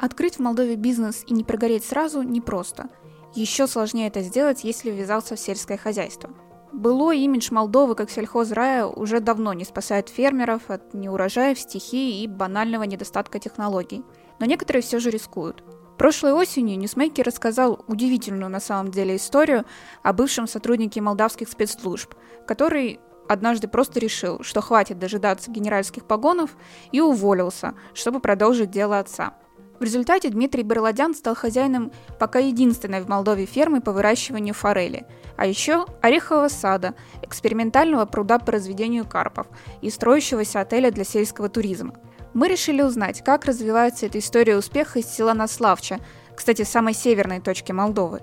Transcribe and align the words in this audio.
Открыть 0.00 0.36
в 0.36 0.40
Молдове 0.40 0.76
бизнес 0.76 1.24
и 1.26 1.34
не 1.34 1.44
прогореть 1.44 1.84
сразу 1.84 2.22
непросто. 2.22 2.88
Еще 3.34 3.66
сложнее 3.66 4.08
это 4.08 4.22
сделать, 4.22 4.64
если 4.64 4.90
ввязался 4.90 5.36
в 5.36 5.38
сельское 5.38 5.76
хозяйство. 5.76 6.30
Былой 6.72 7.18
имидж 7.20 7.52
Молдовы 7.52 7.94
как 7.94 8.10
сельхозрая 8.10 8.86
уже 8.86 9.20
давно 9.20 9.52
не 9.52 9.64
спасает 9.64 10.08
фермеров 10.08 10.70
от 10.70 10.94
неурожаев, 10.94 11.58
стихии 11.58 12.22
и 12.22 12.26
банального 12.28 12.84
недостатка 12.84 13.38
технологий. 13.38 14.02
Но 14.38 14.46
некоторые 14.46 14.82
все 14.82 15.00
же 15.00 15.10
рискуют. 15.10 15.62
Прошлой 15.98 16.32
осенью 16.32 16.78
Ньюсмейкер 16.78 17.26
рассказал 17.26 17.84
удивительную 17.86 18.50
на 18.50 18.60
самом 18.60 18.90
деле 18.90 19.16
историю 19.16 19.66
о 20.02 20.14
бывшем 20.14 20.46
сотруднике 20.46 21.02
молдавских 21.02 21.46
спецслужб, 21.46 22.14
который 22.46 23.00
однажды 23.28 23.68
просто 23.68 24.00
решил, 24.00 24.42
что 24.42 24.62
хватит 24.62 24.98
дожидаться 24.98 25.50
генеральских 25.50 26.06
погонов 26.06 26.56
и 26.90 27.02
уволился, 27.02 27.74
чтобы 27.92 28.20
продолжить 28.20 28.70
дело 28.70 28.98
отца. 28.98 29.34
В 29.80 29.82
результате 29.82 30.28
Дмитрий 30.28 30.62
Берладян 30.62 31.14
стал 31.14 31.34
хозяином 31.34 31.90
пока 32.18 32.38
единственной 32.38 33.00
в 33.00 33.08
Молдове 33.08 33.46
фермы 33.46 33.80
по 33.80 33.92
выращиванию 33.92 34.52
форели, 34.52 35.06
а 35.38 35.46
еще 35.46 35.86
орехового 36.02 36.48
сада, 36.48 36.94
экспериментального 37.22 38.04
пруда 38.04 38.38
по 38.38 38.52
разведению 38.52 39.08
карпов 39.08 39.46
и 39.80 39.88
строящегося 39.88 40.60
отеля 40.60 40.90
для 40.90 41.04
сельского 41.04 41.48
туризма. 41.48 41.94
Мы 42.34 42.48
решили 42.48 42.82
узнать, 42.82 43.24
как 43.24 43.46
развивается 43.46 44.04
эта 44.04 44.18
история 44.18 44.58
успеха 44.58 44.98
из 44.98 45.06
села 45.06 45.32
Наславча, 45.32 45.98
кстати, 46.36 46.60
самой 46.60 46.92
северной 46.92 47.40
точки 47.40 47.72
Молдовы, 47.72 48.20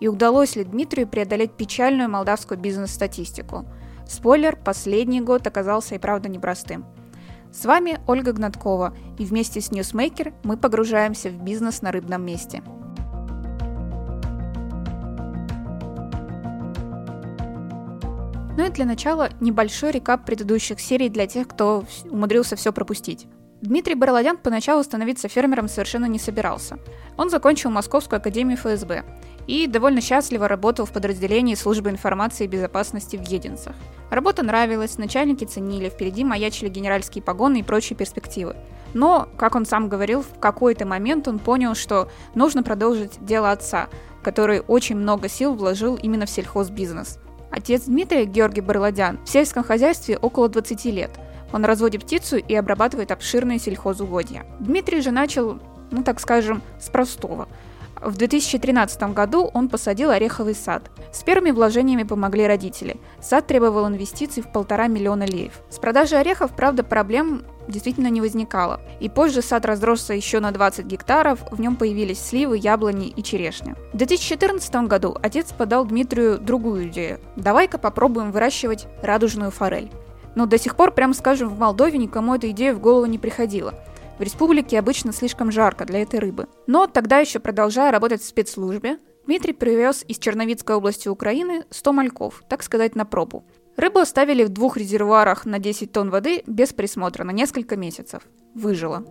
и 0.00 0.08
удалось 0.08 0.54
ли 0.54 0.64
Дмитрию 0.64 1.08
преодолеть 1.08 1.52
печальную 1.52 2.10
молдавскую 2.10 2.60
бизнес-статистику. 2.60 3.64
Спойлер, 4.06 4.54
последний 4.54 5.22
год 5.22 5.46
оказался 5.46 5.94
и 5.94 5.98
правда 5.98 6.28
непростым– 6.28 6.84
с 7.52 7.64
вами 7.64 8.00
Ольга 8.06 8.32
Гнаткова, 8.32 8.94
и 9.18 9.24
вместе 9.24 9.60
с 9.60 9.70
Newsmaker 9.70 10.32
мы 10.44 10.56
погружаемся 10.56 11.30
в 11.30 11.42
бизнес 11.42 11.82
на 11.82 11.92
рыбном 11.92 12.24
месте. 12.24 12.62
Ну 18.56 18.66
и 18.66 18.70
для 18.70 18.84
начала 18.84 19.30
небольшой 19.40 19.90
рекап 19.90 20.26
предыдущих 20.26 20.80
серий 20.80 21.08
для 21.08 21.26
тех, 21.26 21.48
кто 21.48 21.84
умудрился 22.10 22.56
все 22.56 22.72
пропустить. 22.72 23.26
Дмитрий 23.62 23.94
Барладян 23.94 24.38
поначалу 24.38 24.82
становиться 24.82 25.28
фермером 25.28 25.68
совершенно 25.68 26.06
не 26.06 26.18
собирался. 26.18 26.78
Он 27.16 27.28
закончил 27.28 27.70
Московскую 27.70 28.18
академию 28.18 28.56
ФСБ 28.56 29.04
и 29.46 29.66
довольно 29.66 30.00
счастливо 30.00 30.48
работал 30.48 30.86
в 30.86 30.92
подразделении 30.92 31.54
службы 31.54 31.90
информации 31.90 32.44
и 32.44 32.48
безопасности 32.48 33.16
в 33.16 33.22
Единцах. 33.22 33.74
Работа 34.10 34.42
нравилась, 34.42 34.98
начальники 34.98 35.44
ценили, 35.44 35.88
впереди 35.88 36.24
маячили 36.24 36.68
генеральские 36.68 37.22
погоны 37.22 37.60
и 37.60 37.62
прочие 37.62 37.96
перспективы. 37.96 38.56
Но, 38.92 39.28
как 39.36 39.54
он 39.54 39.66
сам 39.66 39.88
говорил, 39.88 40.22
в 40.22 40.38
какой-то 40.40 40.86
момент 40.86 41.28
он 41.28 41.38
понял, 41.38 41.74
что 41.74 42.08
нужно 42.34 42.62
продолжить 42.62 43.24
дело 43.24 43.52
отца, 43.52 43.88
который 44.22 44.60
очень 44.60 44.96
много 44.96 45.28
сил 45.28 45.54
вложил 45.54 45.94
именно 45.96 46.26
в 46.26 46.30
сельхозбизнес. 46.30 47.18
Отец 47.52 47.84
Дмитрия, 47.84 48.24
Георгий 48.24 48.60
Барладян, 48.60 49.18
в 49.24 49.28
сельском 49.28 49.62
хозяйстве 49.62 50.16
около 50.16 50.48
20 50.48 50.84
лет. 50.86 51.10
Он 51.52 51.64
разводит 51.64 52.04
птицу 52.04 52.36
и 52.36 52.54
обрабатывает 52.54 53.10
обширные 53.10 53.58
сельхозугодья. 53.58 54.44
Дмитрий 54.60 55.00
же 55.00 55.10
начал, 55.10 55.58
ну 55.90 56.02
так 56.02 56.20
скажем, 56.20 56.62
с 56.80 56.88
простого– 56.88 57.48
в 58.02 58.16
2013 58.16 59.14
году 59.14 59.50
он 59.52 59.68
посадил 59.68 60.10
ореховый 60.10 60.54
сад. 60.54 60.90
С 61.12 61.22
первыми 61.22 61.50
вложениями 61.50 62.04
помогли 62.04 62.46
родители. 62.46 62.96
Сад 63.20 63.46
требовал 63.46 63.86
инвестиций 63.88 64.42
в 64.42 64.50
полтора 64.50 64.86
миллиона 64.86 65.24
леев. 65.24 65.60
С 65.68 65.78
продажей 65.78 66.18
орехов, 66.18 66.56
правда, 66.56 66.82
проблем 66.82 67.42
действительно 67.68 68.08
не 68.08 68.20
возникало. 68.20 68.80
И 69.00 69.08
позже 69.08 69.42
сад 69.42 69.66
разросся 69.66 70.14
еще 70.14 70.40
на 70.40 70.50
20 70.50 70.86
гектаров, 70.86 71.40
в 71.50 71.60
нем 71.60 71.76
появились 71.76 72.20
сливы, 72.20 72.56
яблони 72.56 73.08
и 73.08 73.22
черешня. 73.22 73.76
В 73.92 73.96
2014 73.98 74.74
году 74.86 75.16
отец 75.22 75.52
подал 75.52 75.84
Дмитрию 75.84 76.38
другую 76.38 76.88
идею. 76.88 77.20
Давай-ка 77.36 77.78
попробуем 77.78 78.32
выращивать 78.32 78.86
радужную 79.02 79.50
форель. 79.50 79.90
Но 80.34 80.46
до 80.46 80.58
сих 80.58 80.76
пор, 80.76 80.92
прямо 80.92 81.12
скажем, 81.12 81.48
в 81.48 81.58
Молдове 81.58 81.98
никому 81.98 82.34
эта 82.34 82.50
идея 82.50 82.72
в 82.72 82.80
голову 82.80 83.06
не 83.06 83.18
приходила. 83.18 83.74
В 84.20 84.22
республике 84.22 84.78
обычно 84.78 85.14
слишком 85.14 85.50
жарко 85.50 85.86
для 85.86 86.02
этой 86.02 86.20
рыбы. 86.20 86.46
Но 86.66 86.86
тогда 86.86 87.20
еще 87.20 87.38
продолжая 87.38 87.90
работать 87.90 88.20
в 88.20 88.26
спецслужбе, 88.26 88.98
Дмитрий 89.24 89.54
привез 89.54 90.04
из 90.06 90.18
Черновицкой 90.18 90.76
области 90.76 91.08
Украины 91.08 91.64
100 91.70 91.92
мальков, 91.94 92.42
так 92.46 92.62
сказать, 92.62 92.94
на 92.94 93.06
пробу. 93.06 93.46
Рыбу 93.78 93.98
оставили 93.98 94.44
в 94.44 94.50
двух 94.50 94.76
резервуарах 94.76 95.46
на 95.46 95.58
10 95.58 95.90
тонн 95.90 96.10
воды 96.10 96.42
без 96.46 96.74
присмотра 96.74 97.24
на 97.24 97.30
несколько 97.30 97.78
месяцев. 97.78 98.24
Выжила. 98.54 99.06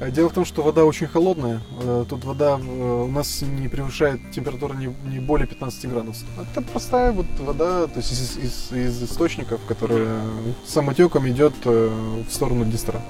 А 0.00 0.10
дело 0.10 0.28
в 0.28 0.32
том, 0.32 0.44
что 0.44 0.62
вода 0.62 0.84
очень 0.84 1.08
холодная. 1.08 1.60
Э, 1.82 2.04
тут 2.08 2.24
вода 2.24 2.58
э, 2.58 3.02
у 3.02 3.08
нас 3.08 3.42
не 3.42 3.66
превышает 3.66 4.20
температуру 4.30 4.74
не, 4.74 5.18
более 5.18 5.48
15 5.48 5.90
градусов. 5.90 6.28
Это 6.38 6.62
простая 6.62 7.10
вот 7.10 7.26
вода, 7.40 7.88
то 7.88 7.96
есть 7.96 8.12
из, 8.12 8.36
из, 8.36 8.72
из 8.72 9.02
источников, 9.02 9.60
которая 9.66 10.20
самотеком 10.64 11.28
идет 11.28 11.54
э, 11.64 11.90
в 12.28 12.32
сторону 12.32 12.64
Днестра. 12.64 13.00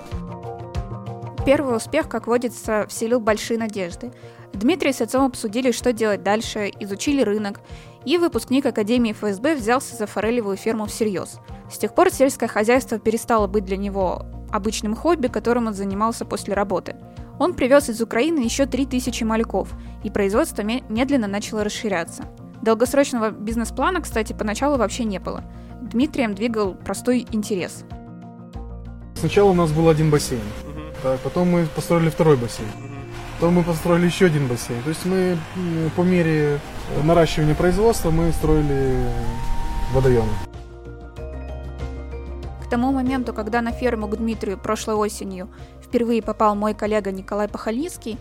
Первый 1.44 1.76
успех, 1.76 2.08
как 2.08 2.26
водится, 2.26 2.86
вселил 2.88 3.20
большие 3.20 3.58
надежды. 3.58 4.10
Дмитрий 4.54 4.92
с 4.94 5.02
отцом 5.02 5.26
обсудили, 5.26 5.72
что 5.72 5.92
делать 5.92 6.22
дальше, 6.22 6.72
изучили 6.80 7.20
рынок, 7.20 7.60
и 8.06 8.16
выпускник 8.16 8.64
Академии 8.64 9.12
ФСБ 9.12 9.56
взялся 9.56 9.94
за 9.94 10.06
форелевую 10.06 10.56
ферму 10.56 10.86
всерьез. 10.86 11.38
С 11.70 11.76
тех 11.76 11.94
пор 11.94 12.10
сельское 12.10 12.48
хозяйство 12.48 12.98
перестало 12.98 13.46
быть 13.46 13.66
для 13.66 13.76
него 13.76 14.24
обычным 14.50 14.94
хобби, 14.94 15.28
которым 15.28 15.66
он 15.66 15.74
занимался 15.74 16.24
после 16.24 16.54
работы. 16.54 16.96
Он 17.38 17.54
привез 17.54 17.88
из 17.88 18.00
Украины 18.00 18.40
еще 18.40 18.66
3000 18.66 19.22
мальков, 19.24 19.68
и 20.02 20.10
производство 20.10 20.62
медленно 20.62 21.28
начало 21.28 21.62
расширяться. 21.64 22.24
Долгосрочного 22.62 23.30
бизнес-плана, 23.30 24.00
кстати, 24.00 24.32
поначалу 24.32 24.76
вообще 24.76 25.04
не 25.04 25.20
было. 25.20 25.44
Дмитрием 25.80 26.34
двигал 26.34 26.74
простой 26.74 27.26
интерес. 27.30 27.84
Сначала 29.14 29.50
у 29.50 29.54
нас 29.54 29.70
был 29.70 29.88
один 29.88 30.10
бассейн, 30.10 30.40
так, 31.02 31.20
потом 31.20 31.50
мы 31.50 31.66
построили 31.66 32.10
второй 32.10 32.36
бассейн, 32.36 32.68
потом 33.38 33.54
мы 33.54 33.62
построили 33.62 34.06
еще 34.06 34.26
один 34.26 34.48
бассейн. 34.48 34.82
То 34.82 34.88
есть 34.90 35.04
мы 35.06 35.36
по 35.96 36.02
мере 36.02 36.58
наращивания 37.04 37.54
производства 37.54 38.10
мы 38.10 38.32
строили 38.32 38.96
водоемы. 39.92 40.28
К 42.68 42.70
тому 42.70 42.92
моменту, 42.92 43.32
когда 43.32 43.62
на 43.62 43.72
ферму 43.72 44.08
к 44.08 44.16
Дмитрию 44.18 44.58
прошлой 44.58 44.96
осенью 44.96 45.48
впервые 45.82 46.20
попал 46.20 46.54
мой 46.54 46.74
коллега 46.74 47.10
Николай 47.10 47.48
Пахальницкий, 47.48 48.18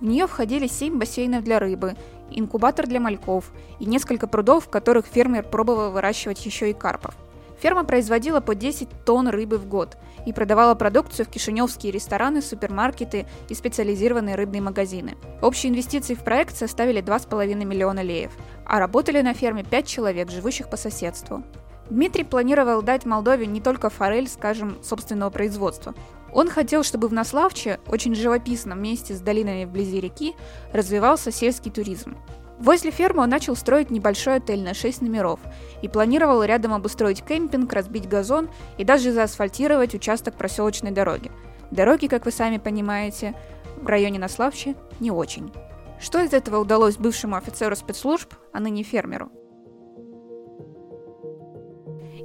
в 0.00 0.04
нее 0.06 0.26
входили 0.26 0.68
7 0.68 0.98
бассейнов 0.98 1.44
для 1.44 1.58
рыбы, 1.58 1.96
инкубатор 2.30 2.86
для 2.86 2.98
мальков 2.98 3.52
и 3.78 3.84
несколько 3.84 4.26
прудов, 4.26 4.64
в 4.64 4.70
которых 4.70 5.04
фермер 5.04 5.42
пробовал 5.42 5.90
выращивать 5.90 6.46
еще 6.46 6.70
и 6.70 6.72
карпов. 6.72 7.14
Ферма 7.60 7.84
производила 7.84 8.40
по 8.40 8.54
10 8.54 8.88
тонн 9.04 9.28
рыбы 9.28 9.58
в 9.58 9.68
год 9.68 9.98
и 10.24 10.32
продавала 10.32 10.74
продукцию 10.74 11.26
в 11.26 11.28
кишиневские 11.28 11.92
рестораны, 11.92 12.40
супермаркеты 12.40 13.26
и 13.50 13.54
специализированные 13.54 14.34
рыбные 14.34 14.62
магазины. 14.62 15.18
Общие 15.42 15.70
инвестиции 15.70 16.14
в 16.14 16.24
проект 16.24 16.56
составили 16.56 17.02
2,5 17.02 17.54
миллиона 17.66 18.00
леев, 18.00 18.32
а 18.64 18.78
работали 18.78 19.20
на 19.20 19.34
ферме 19.34 19.62
5 19.62 19.86
человек, 19.86 20.30
живущих 20.30 20.70
по 20.70 20.78
соседству. 20.78 21.44
Дмитрий 21.90 22.24
планировал 22.24 22.82
дать 22.82 23.04
Молдове 23.04 23.46
не 23.46 23.60
только 23.60 23.90
форель, 23.90 24.28
скажем, 24.28 24.78
собственного 24.82 25.30
производства. 25.30 25.94
Он 26.32 26.48
хотел, 26.48 26.84
чтобы 26.84 27.08
в 27.08 27.12
Наславче, 27.12 27.80
очень 27.88 28.14
живописном 28.14 28.80
месте 28.80 29.14
с 29.14 29.20
долинами 29.20 29.64
вблизи 29.64 30.00
реки, 30.00 30.36
развивался 30.72 31.32
сельский 31.32 31.72
туризм. 31.72 32.16
Возле 32.60 32.92
фермы 32.92 33.24
он 33.24 33.30
начал 33.30 33.56
строить 33.56 33.90
небольшой 33.90 34.36
отель 34.36 34.62
на 34.62 34.74
6 34.74 35.02
номеров 35.02 35.40
и 35.82 35.88
планировал 35.88 36.44
рядом 36.44 36.74
обустроить 36.74 37.24
кемпинг, 37.24 37.72
разбить 37.72 38.08
газон 38.08 38.50
и 38.78 38.84
даже 38.84 39.12
заасфальтировать 39.12 39.94
участок 39.94 40.36
проселочной 40.36 40.92
дороги. 40.92 41.32
Дороги, 41.70 42.06
как 42.06 42.24
вы 42.24 42.30
сами 42.30 42.58
понимаете, 42.58 43.34
в 43.80 43.86
районе 43.86 44.18
Наславчи 44.18 44.76
не 45.00 45.10
очень. 45.10 45.52
Что 45.98 46.22
из 46.22 46.32
этого 46.32 46.58
удалось 46.58 46.96
бывшему 46.96 47.36
офицеру 47.36 47.74
спецслужб, 47.74 48.34
а 48.52 48.60
ныне 48.60 48.82
фермеру? 48.82 49.30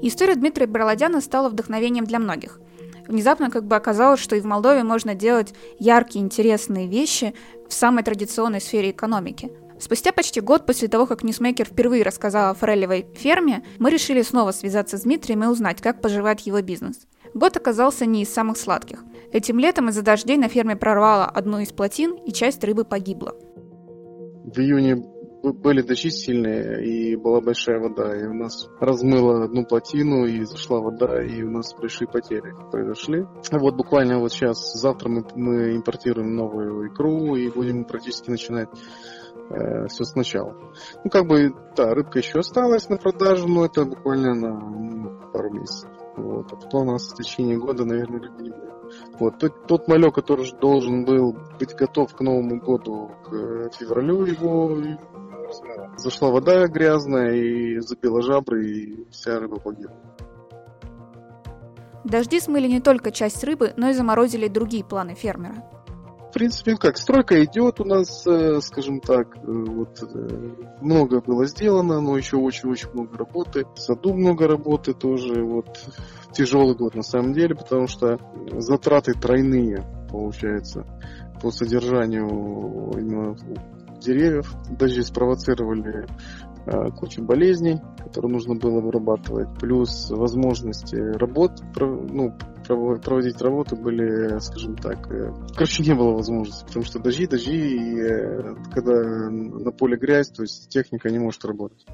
История 0.08 0.36
Дмитрия 0.36 0.68
Бролодяна 0.68 1.20
стала 1.20 1.50
вдохновением 1.50 2.06
для 2.06 2.20
многих. 2.20 2.60
Внезапно 3.08 3.50
как 3.50 3.66
бы 3.66 3.76
оказалось, 3.76 4.20
что 4.20 4.36
и 4.36 4.40
в 4.40 4.46
Молдове 4.46 4.84
можно 4.84 5.16
делать 5.16 5.56
яркие, 5.80 6.24
интересные 6.24 6.86
вещи 6.88 7.34
в 7.68 7.74
самой 7.74 8.04
традиционной 8.04 8.62
сфере 8.62 8.92
экономики. 8.92 9.52
Спустя 9.80 10.12
почти 10.12 10.42
год 10.42 10.68
после 10.68 10.90
того, 10.90 11.08
как 11.08 11.24
Ньюсмейкер 11.24 11.66
впервые 11.66 12.04
рассказал 12.04 12.52
о 12.52 12.54
форелевой 12.54 13.08
ферме, 13.16 13.64
мы 13.80 13.90
решили 13.90 14.22
снова 14.22 14.52
связаться 14.52 15.00
с 15.00 15.02
Дмитрием 15.02 15.44
и 15.44 15.48
узнать, 15.48 15.82
как 15.82 16.02
поживает 16.02 16.42
его 16.42 16.62
бизнес. 16.62 17.08
Год 17.34 17.58
оказался 17.58 18.06
не 18.06 18.22
из 18.22 18.32
самых 18.32 18.60
сладких. 18.60 19.04
Этим 19.34 19.58
летом 19.58 19.90
из-за 19.90 20.04
дождей 20.04 20.38
на 20.38 20.50
ферме 20.50 20.76
прорвало 20.76 21.26
одну 21.26 21.58
из 21.62 21.72
плотин, 21.72 22.14
и 22.28 22.32
часть 22.32 22.64
рыбы 22.64 22.86
погибла. 22.86 23.34
В 24.46 24.60
июне 24.60 25.04
были 25.54 25.82
дожди 25.82 26.10
сильные, 26.10 26.86
и 26.86 27.16
была 27.16 27.42
большая 27.42 27.80
вода, 27.80 28.16
и 28.16 28.26
у 28.26 28.34
нас 28.34 28.68
размыло 28.80 29.44
одну 29.44 29.66
плотину, 29.66 30.26
и 30.26 30.44
зашла 30.44 30.80
вода, 30.80 31.24
и 31.24 31.42
у 31.44 31.50
нас 31.50 31.74
большие 31.74 32.08
потери 32.08 32.54
произошли. 32.72 33.26
Вот 33.52 33.76
буквально 33.76 34.20
вот 34.20 34.32
сейчас, 34.32 34.58
завтра 34.74 35.10
мы, 35.10 35.26
мы 35.36 35.76
импортируем 35.76 36.36
новую 36.36 36.88
икру, 36.90 37.36
и 37.36 37.50
будем 37.50 37.86
практически 37.86 38.30
начинать 38.30 38.70
э, 39.50 39.88
все 39.88 40.04
сначала. 40.04 40.56
Ну, 41.04 41.10
как 41.10 41.28
бы, 41.28 41.54
да, 41.76 41.94
рыбка 41.94 42.20
еще 42.20 42.40
осталась 42.40 42.90
на 42.90 42.98
продажу, 42.98 43.48
но 43.48 43.66
это 43.66 43.86
буквально 43.86 44.34
на 44.34 44.60
ну, 44.60 45.32
пару 45.32 45.52
месяцев. 45.52 45.90
Вот. 46.18 46.52
А 46.52 46.56
потом 46.56 46.88
у 46.88 46.92
нас 46.94 47.12
в 47.12 47.16
течение 47.16 47.58
года, 47.58 47.86
наверное, 47.86 48.20
рыбы 48.20 48.44
не 48.44 48.50
будет. 48.50 48.74
Вот. 49.20 49.40
Тот, 49.40 49.68
тот 49.68 49.88
малек, 49.88 50.16
который 50.16 50.52
должен 50.60 51.06
был 51.06 51.36
быть 51.60 51.76
готов 51.76 52.14
к 52.14 52.22
Новому 52.22 52.60
году, 52.60 53.12
к 53.26 53.72
февралю 53.78 54.26
его, 54.26 54.78
зашла 55.98 56.30
вода 56.32 56.68
грязная 56.68 57.34
и 57.34 57.80
забила 57.80 58.22
жабры, 58.22 58.66
и 58.66 59.08
вся 59.12 59.40
рыба 59.40 59.60
погибла. 59.60 59.96
Дожди 62.04 62.40
смыли 62.40 62.68
не 62.68 62.82
только 62.82 63.12
часть 63.12 63.44
рыбы, 63.44 63.74
но 63.78 63.90
и 63.90 63.94
заморозили 63.94 64.48
другие 64.48 64.86
планы 64.86 65.16
фермера 65.16 65.75
принципе, 66.36 66.76
как, 66.76 66.98
стройка 66.98 67.42
идет 67.46 67.80
у 67.80 67.86
нас, 67.86 68.28
э, 68.28 68.60
скажем 68.60 69.00
так, 69.00 69.38
э, 69.38 69.40
вот 69.46 70.04
э, 70.04 70.56
много 70.82 71.22
было 71.22 71.46
сделано, 71.46 72.02
но 72.02 72.18
еще 72.18 72.36
очень-очень 72.36 72.90
много 72.92 73.18
работы. 73.18 73.66
Саду 73.76 74.14
много 74.14 74.46
работы 74.46 74.94
тоже, 74.94 75.42
вот 75.42 75.80
тяжелый 76.34 76.76
год 76.76 76.94
на 76.94 77.04
самом 77.04 77.32
деле, 77.32 77.56
потому 77.56 77.88
что 77.88 78.20
затраты 78.52 79.14
тройные, 79.14 79.86
получается, 80.12 80.86
по 81.42 81.52
содержанию 81.52 82.28
именно 82.98 83.38
деревьев. 84.02 84.54
Дожди 84.78 85.04
спровоцировали 85.04 86.06
кучу 86.96 87.24
болезней, 87.24 87.80
которые 87.98 88.32
нужно 88.32 88.56
было 88.56 88.82
вырабатывать, 88.82 89.48
плюс 89.60 90.10
возможности 90.10 90.96
работ, 90.96 91.52
ну, 91.76 92.34
проводить 92.68 93.42
работы 93.42 93.76
были, 93.76 94.40
скажем 94.40 94.76
так, 94.76 95.12
э, 95.12 95.32
короче, 95.54 95.84
не 95.84 95.94
было 95.94 96.14
возможности, 96.14 96.66
потому 96.66 96.86
что 96.86 97.00
дожди, 97.00 97.28
дожди, 97.28 97.56
и 97.56 98.00
э, 98.00 98.56
когда 98.74 99.30
на 99.30 99.72
поле 99.72 99.98
грязь, 99.98 100.30
то 100.30 100.42
есть 100.42 100.70
техника 100.70 101.10
не 101.10 101.20
может 101.20 101.46
работать. 101.46 101.86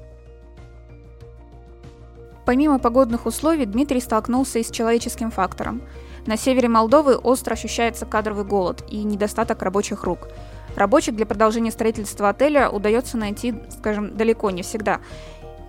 Помимо 2.44 2.78
погодных 2.78 3.26
условий, 3.26 3.66
Дмитрий 3.66 4.00
столкнулся 4.00 4.58
и 4.58 4.64
с 4.64 4.70
человеческим 4.70 5.30
фактором. 5.30 5.82
На 6.26 6.36
севере 6.36 6.68
Молдовы 6.68 7.16
остро 7.16 7.54
ощущается 7.54 8.06
кадровый 8.06 8.44
голод 8.44 8.84
и 8.88 9.02
недостаток 9.04 9.62
рабочих 9.62 10.04
рук. 10.04 10.28
Рабочих 10.76 11.14
для 11.14 11.26
продолжения 11.26 11.70
строительства 11.70 12.30
отеля 12.30 12.70
удается 12.70 13.16
найти, 13.16 13.54
скажем, 13.70 14.16
далеко 14.16 14.50
не 14.50 14.62
всегда. 14.62 15.00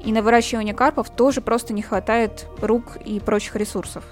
И 0.04 0.12
на 0.12 0.22
выращивание 0.22 0.74
карпов 0.74 1.10
тоже 1.10 1.42
просто 1.42 1.74
не 1.74 1.82
хватает 1.82 2.48
рук 2.62 2.98
и 3.06 3.20
прочих 3.20 3.56
ресурсов 3.56 4.04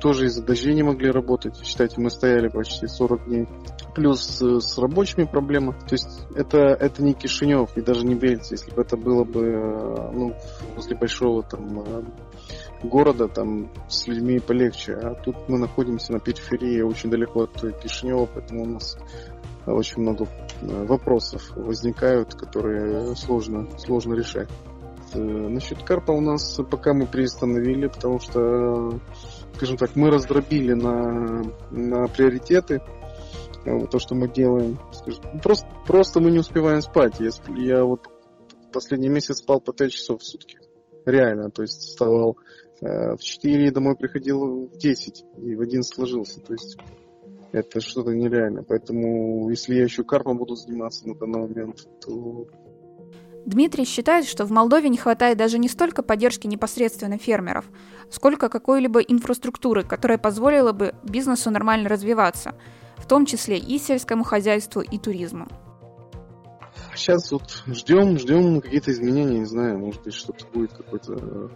тоже 0.00 0.26
из-за 0.26 0.42
дождей 0.42 0.74
не 0.74 0.82
могли 0.82 1.10
работать. 1.10 1.60
Считайте, 1.64 2.00
мы 2.00 2.10
стояли 2.10 2.48
почти 2.48 2.86
40 2.86 3.24
дней. 3.26 3.46
Плюс 3.94 4.40
э, 4.42 4.60
с 4.60 4.78
рабочими 4.78 5.24
проблемы. 5.24 5.72
То 5.72 5.92
есть 5.92 6.26
это, 6.34 6.58
это 6.58 7.02
не 7.02 7.12
Кишинев 7.12 7.76
и 7.76 7.82
даже 7.82 8.04
не 8.06 8.14
Бельцы. 8.14 8.54
Если 8.54 8.70
бы 8.72 8.82
это 8.82 8.96
было 8.96 9.24
бы 9.24 9.40
э, 9.46 10.10
ну, 10.12 10.34
возле 10.74 10.96
большого 10.96 11.42
там 11.42 11.80
э, 11.80 12.02
города, 12.82 13.28
там 13.28 13.70
с 13.88 14.06
людьми 14.06 14.38
полегче. 14.40 14.94
А 14.94 15.14
тут 15.14 15.36
мы 15.48 15.58
находимся 15.58 16.12
на 16.12 16.20
периферии, 16.20 16.80
очень 16.80 17.10
далеко 17.10 17.42
от 17.42 17.80
Кишинева, 17.82 18.26
поэтому 18.26 18.62
у 18.62 18.66
нас 18.66 18.96
очень 19.66 20.02
много 20.02 20.26
вопросов 20.62 21.52
возникают, 21.54 22.34
которые 22.34 23.14
сложно, 23.14 23.68
сложно 23.78 24.14
решать. 24.14 24.48
Насчет 25.14 25.82
карпа 25.82 26.12
у 26.12 26.20
нас 26.20 26.58
пока 26.70 26.94
мы 26.94 27.06
приостановили, 27.06 27.88
потому 27.88 28.20
что 28.20 29.00
скажем 29.54 29.76
так, 29.76 29.96
мы 29.96 30.10
раздробили 30.10 30.72
на, 30.74 31.42
на 31.70 32.06
приоритеты 32.08 32.82
э, 33.64 33.86
то, 33.90 33.98
что 33.98 34.14
мы 34.14 34.28
делаем. 34.28 34.78
Скажем, 34.92 35.40
просто, 35.40 35.66
просто 35.86 36.20
мы 36.20 36.30
не 36.30 36.38
успеваем 36.38 36.80
спать. 36.80 37.20
Я, 37.20 37.30
я 37.56 37.84
вот 37.84 38.06
последний 38.72 39.08
месяц 39.08 39.38
спал 39.38 39.60
по 39.60 39.72
5 39.72 39.92
часов 39.92 40.20
в 40.20 40.24
сутки. 40.24 40.58
Реально. 41.04 41.50
То 41.50 41.62
есть 41.62 41.80
вставал 41.80 42.36
э, 42.80 43.16
в 43.16 43.20
4 43.20 43.66
и 43.66 43.70
домой 43.70 43.96
приходил 43.96 44.68
в 44.68 44.76
10. 44.76 45.24
И 45.38 45.54
в 45.54 45.60
11 45.60 45.94
сложился. 45.94 46.40
То 46.40 46.52
есть 46.52 46.76
это 47.52 47.80
что-то 47.80 48.12
нереально. 48.12 48.62
Поэтому 48.62 49.50
если 49.50 49.74
я 49.74 49.82
еще 49.82 50.04
карпом 50.04 50.38
буду 50.38 50.54
заниматься 50.54 51.06
на 51.08 51.14
данный 51.14 51.40
момент, 51.40 51.86
то 52.00 52.46
Дмитрий 53.46 53.84
считает, 53.84 54.26
что 54.26 54.44
в 54.44 54.50
Молдове 54.50 54.88
не 54.88 54.98
хватает 54.98 55.38
даже 55.38 55.58
не 55.58 55.68
столько 55.68 56.02
поддержки 56.02 56.46
непосредственно 56.46 57.18
фермеров, 57.18 57.64
сколько 58.10 58.48
какой-либо 58.48 59.00
инфраструктуры, 59.00 59.82
которая 59.82 60.18
позволила 60.18 60.72
бы 60.72 60.94
бизнесу 61.02 61.50
нормально 61.50 61.88
развиваться, 61.88 62.54
в 62.96 63.06
том 63.06 63.26
числе 63.26 63.58
и 63.58 63.78
сельскому 63.78 64.24
хозяйству, 64.24 64.82
и 64.82 64.98
туризму. 64.98 65.48
Сейчас 66.94 67.32
вот 67.32 67.64
ждем, 67.66 68.18
ждем 68.18 68.60
какие-то 68.60 68.90
изменения, 68.90 69.38
не 69.38 69.46
знаю, 69.46 69.78
может 69.78 70.02
быть 70.02 70.14
что-то 70.14 70.44
будет, 70.52 70.72
какое-то 70.72 71.50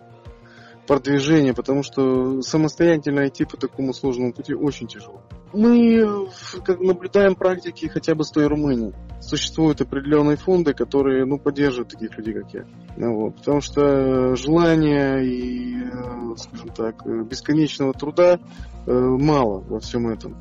продвижение, 0.86 1.54
потому 1.54 1.82
что 1.82 2.40
самостоятельно 2.42 3.28
идти 3.28 3.44
по 3.44 3.56
такому 3.56 3.92
сложному 3.92 4.32
пути 4.32 4.54
очень 4.54 4.86
тяжело. 4.86 5.22
Мы 5.52 6.28
как 6.64 6.81
наблюдаем 6.81 7.36
практики 7.36 7.86
хотя 7.86 8.14
бы 8.14 8.25
с 8.25 8.31
той 8.31 8.46
Румынии. 8.46 8.92
Существуют 9.20 9.81
определенные 9.81 10.36
фонды, 10.36 10.75
которые 10.75 11.25
ну, 11.25 11.38
поддерживают 11.38 11.90
таких 11.90 12.16
людей, 12.19 12.34
как 12.34 12.52
я. 12.52 12.66
Ну, 12.96 13.14
вот, 13.20 13.36
потому 13.36 13.60
что 13.60 14.34
желания 14.34 15.19
и, 15.20 15.76
э, 15.76 16.36
скажем 16.36 16.69
так, 16.70 17.06
бесконечного 17.26 17.92
труда 17.94 18.38
э, 18.86 18.92
мало 18.92 19.60
во 19.60 19.78
всем 19.81 20.08
этом. 20.08 20.36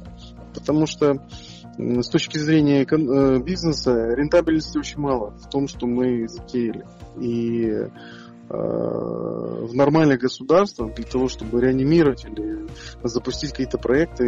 Потому 0.54 0.88
что 0.88 1.25
с 1.78 2.10
точки 2.10 2.38
зрения 2.38 2.84
э, 2.84 3.40
бизнеса 3.40 4.13
рентабельности 4.16 4.78
очень 4.78 5.00
мало 5.00 5.31
в 5.31 5.50
том, 5.50 5.68
что 5.68 5.86
мы 5.88 6.28
затеяли. 6.28 6.86
И 7.19 7.69
Э, 7.69 7.90
в 8.50 9.74
нормальных 9.74 10.19
государствах 10.19 10.94
для 10.95 11.06
того, 11.06 11.28
чтобы 11.28 11.62
реанимировать 11.62 12.25
или 12.25 12.68
запустить 13.04 13.51
какие-то 13.51 13.78
проекты, 13.78 14.25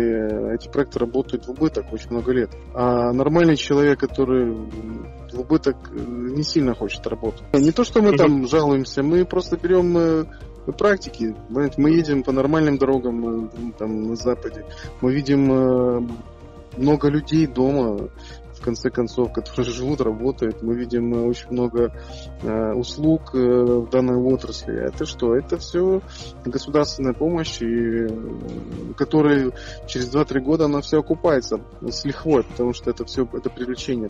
эти 0.54 0.70
проекты 0.70 1.00
работают 1.00 1.46
в 1.46 1.52
убыток 1.52 1.92
очень 1.92 2.10
много 2.12 2.32
лет. 2.32 2.50
А 2.74 3.12
нормальный 3.12 3.56
человек, 3.56 4.00
который 4.00 4.52
в 4.52 5.40
убыток 5.40 5.76
э, 5.92 6.00
не 6.00 6.44
сильно 6.44 6.74
хочет 6.74 7.06
работать. 7.08 7.44
Не 7.54 7.72
то, 7.72 7.84
что 7.84 8.02
мы 8.02 8.16
там 8.16 8.48
жалуемся, 8.48 9.04
мы 9.04 9.26
просто 9.26 9.58
берем 9.58 9.98
э, 9.98 10.26
практики. 10.78 11.36
Мы 11.50 11.90
едем 11.92 12.24
по 12.24 12.32
нормальным 12.32 12.78
дорогам 12.78 13.50
там 13.78 14.08
на 14.08 14.16
Западе. 14.16 14.66
Мы 15.02 15.14
видим 15.14 16.10
много 16.78 17.10
людей 17.10 17.48
дома, 17.48 18.10
конце 18.66 18.90
концов, 18.90 19.32
которые 19.32 19.72
живут, 19.72 20.02
работают. 20.02 20.62
Мы 20.62 20.76
видим 20.76 21.14
э, 21.14 21.28
очень 21.28 21.52
много 21.52 21.94
э, 22.42 22.74
услуг 22.74 23.34
э, 23.34 23.38
в 23.38 23.90
данной 23.90 24.18
отрасли. 24.18 24.76
Это 24.76 25.06
что? 25.06 25.36
Это 25.36 25.58
все 25.58 26.02
государственная 26.44 27.14
помощь, 27.14 27.62
и, 27.62 28.08
которая 28.98 29.52
через 29.88 30.14
2-3 30.14 30.40
года 30.42 30.66
она 30.66 30.82
все 30.82 31.00
окупается 31.00 31.62
с 31.82 32.04
лихвой, 32.06 32.44
потому 32.44 32.74
что 32.74 32.90
это 32.90 33.06
все 33.06 33.28
это 33.32 33.50
привлечение 33.50 34.10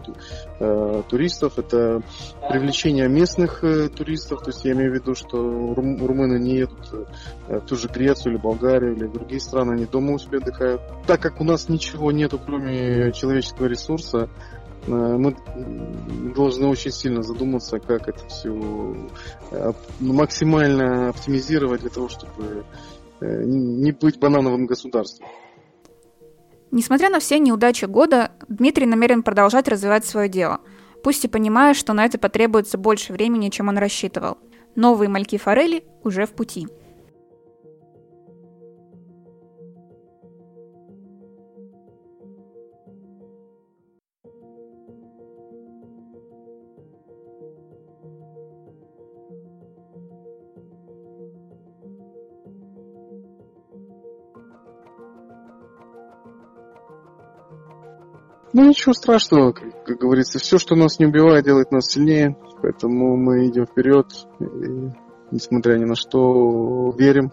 туристов, 1.10 1.58
это 1.58 2.02
привлечение 2.50 3.10
местных 3.10 3.62
туристов. 3.96 4.42
То 4.44 4.52
есть 4.52 4.64
я 4.64 4.72
имею 4.72 4.92
в 4.92 4.96
виду, 4.96 5.16
что 5.16 5.38
рум, 5.74 5.98
румыны 6.06 6.40
не 6.40 6.58
едут 6.58 7.08
в 7.48 7.62
ту 7.62 7.76
же 7.76 7.88
Грецию 7.88 8.34
или 8.34 8.42
Болгарию 8.42 8.96
или 8.96 9.06
в 9.06 9.14
другие 9.14 9.42
страны, 9.42 9.74
они 9.74 9.86
дома 9.86 10.14
у 10.14 10.18
себя 10.18 10.38
отдыхают. 10.38 10.82
Так 11.08 11.22
как 11.22 11.42
у 11.42 11.44
нас 11.44 11.68
ничего 11.68 12.12
нету, 12.12 12.40
кроме 12.40 13.12
человеческого 13.12 13.66
ресурса, 13.68 14.30
мы 14.88 15.36
должны 16.36 16.68
очень 16.68 16.92
сильно 16.92 17.24
задуматься, 17.24 17.80
как 17.80 18.08
это 18.08 18.28
все 18.28 19.10
э, 19.52 19.74
максимально 20.00 21.10
оптимизировать 21.10 21.82
для 21.82 21.90
того, 21.90 22.08
чтобы 22.10 22.66
э, 23.22 23.44
не 23.46 23.92
быть 23.92 24.20
банановым 24.20 24.66
государством. 24.66 25.28
Несмотря 26.72 27.10
на 27.10 27.20
все 27.20 27.40
неудачи 27.40 27.86
года, 27.86 28.32
Дмитрий 28.48 28.86
намерен 28.86 29.24
продолжать 29.24 29.68
развивать 29.68 30.06
свое 30.06 30.28
дело, 30.30 30.60
пусть 31.04 31.24
и 31.24 31.28
понимая, 31.30 31.74
что 31.74 31.94
на 31.94 32.06
это 32.06 32.18
потребуется 32.18 32.78
больше 32.78 33.14
времени, 33.14 33.50
чем 33.50 33.70
он 33.70 33.78
рассчитывал. 33.78 34.38
Новые 34.76 35.10
мальки 35.10 35.38
форели 35.38 35.86
уже 36.04 36.26
в 36.26 36.32
пути. 36.32 36.68
Ну 58.54 58.68
ничего 58.68 58.94
страшного, 58.94 59.52
как, 59.52 59.84
как 59.86 59.98
говорится, 59.98 60.40
все, 60.40 60.58
что 60.58 60.76
нас 60.76 61.00
не 61.00 61.06
убивает, 61.06 61.46
делает 61.46 61.72
нас 61.72 61.88
сильнее. 61.88 62.38
Поэтому 62.62 63.18
мы 63.18 63.48
идем 63.48 63.66
вперед 63.66 64.08
и, 64.40 64.92
несмотря 65.32 65.78
ни 65.78 65.86
на 65.86 65.96
что, 65.96 66.92
верим. 66.98 67.32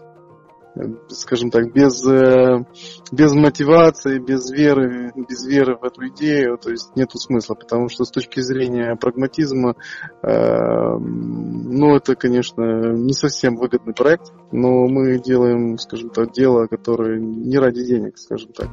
Э, 0.75 0.81
скажем 1.09 1.51
так, 1.51 1.71
без, 1.71 2.03
э, 2.05 2.65
без 3.11 3.33
мотивации, 3.33 4.17
без 4.17 4.49
веры, 4.49 5.11
без 5.15 5.45
веры 5.45 5.77
в 5.77 5.83
эту 5.83 6.07
идею, 6.07 6.57
то 6.57 6.71
есть 6.71 6.95
нету 6.95 7.19
смысла, 7.19 7.53
потому 7.53 7.89
что 7.89 8.05
с 8.05 8.09
точки 8.09 8.39
зрения 8.39 8.95
прагматизма, 8.95 9.75
э, 10.23 10.97
ну 10.97 11.95
это, 11.95 12.15
конечно, 12.15 12.91
не 12.93 13.13
совсем 13.13 13.55
выгодный 13.55 13.93
проект, 13.93 14.31
но 14.51 14.87
мы 14.87 15.19
делаем, 15.19 15.77
скажем 15.77 16.09
так, 16.09 16.31
дело, 16.31 16.65
которое 16.65 17.19
не 17.19 17.57
ради 17.57 17.85
денег, 17.85 18.17
скажем 18.17 18.51
так. 18.53 18.69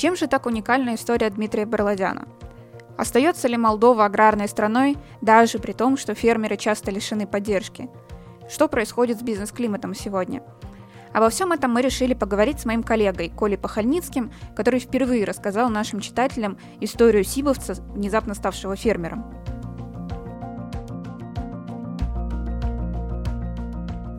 Чем 0.00 0.16
же 0.16 0.28
так 0.28 0.46
уникальна 0.46 0.94
история 0.94 1.28
Дмитрия 1.28 1.66
Барладяна? 1.66 2.26
Остается 2.96 3.48
ли 3.48 3.58
Молдова 3.58 4.06
аграрной 4.06 4.48
страной, 4.48 4.96
даже 5.20 5.58
при 5.58 5.72
том, 5.72 5.98
что 5.98 6.14
фермеры 6.14 6.56
часто 6.56 6.90
лишены 6.90 7.26
поддержки? 7.26 7.90
Что 8.48 8.66
происходит 8.66 9.18
с 9.18 9.22
бизнес-климатом 9.22 9.94
сегодня? 9.94 10.42
Обо 11.12 11.28
всем 11.28 11.52
этом 11.52 11.70
мы 11.74 11.82
решили 11.82 12.14
поговорить 12.14 12.60
с 12.60 12.64
моим 12.64 12.82
коллегой 12.82 13.28
Колей 13.28 13.58
Пахальницким, 13.58 14.32
который 14.56 14.80
впервые 14.80 15.26
рассказал 15.26 15.68
нашим 15.68 16.00
читателям 16.00 16.56
историю 16.80 17.22
сибовца, 17.22 17.74
внезапно 17.92 18.32
ставшего 18.32 18.76
фермером. 18.76 19.26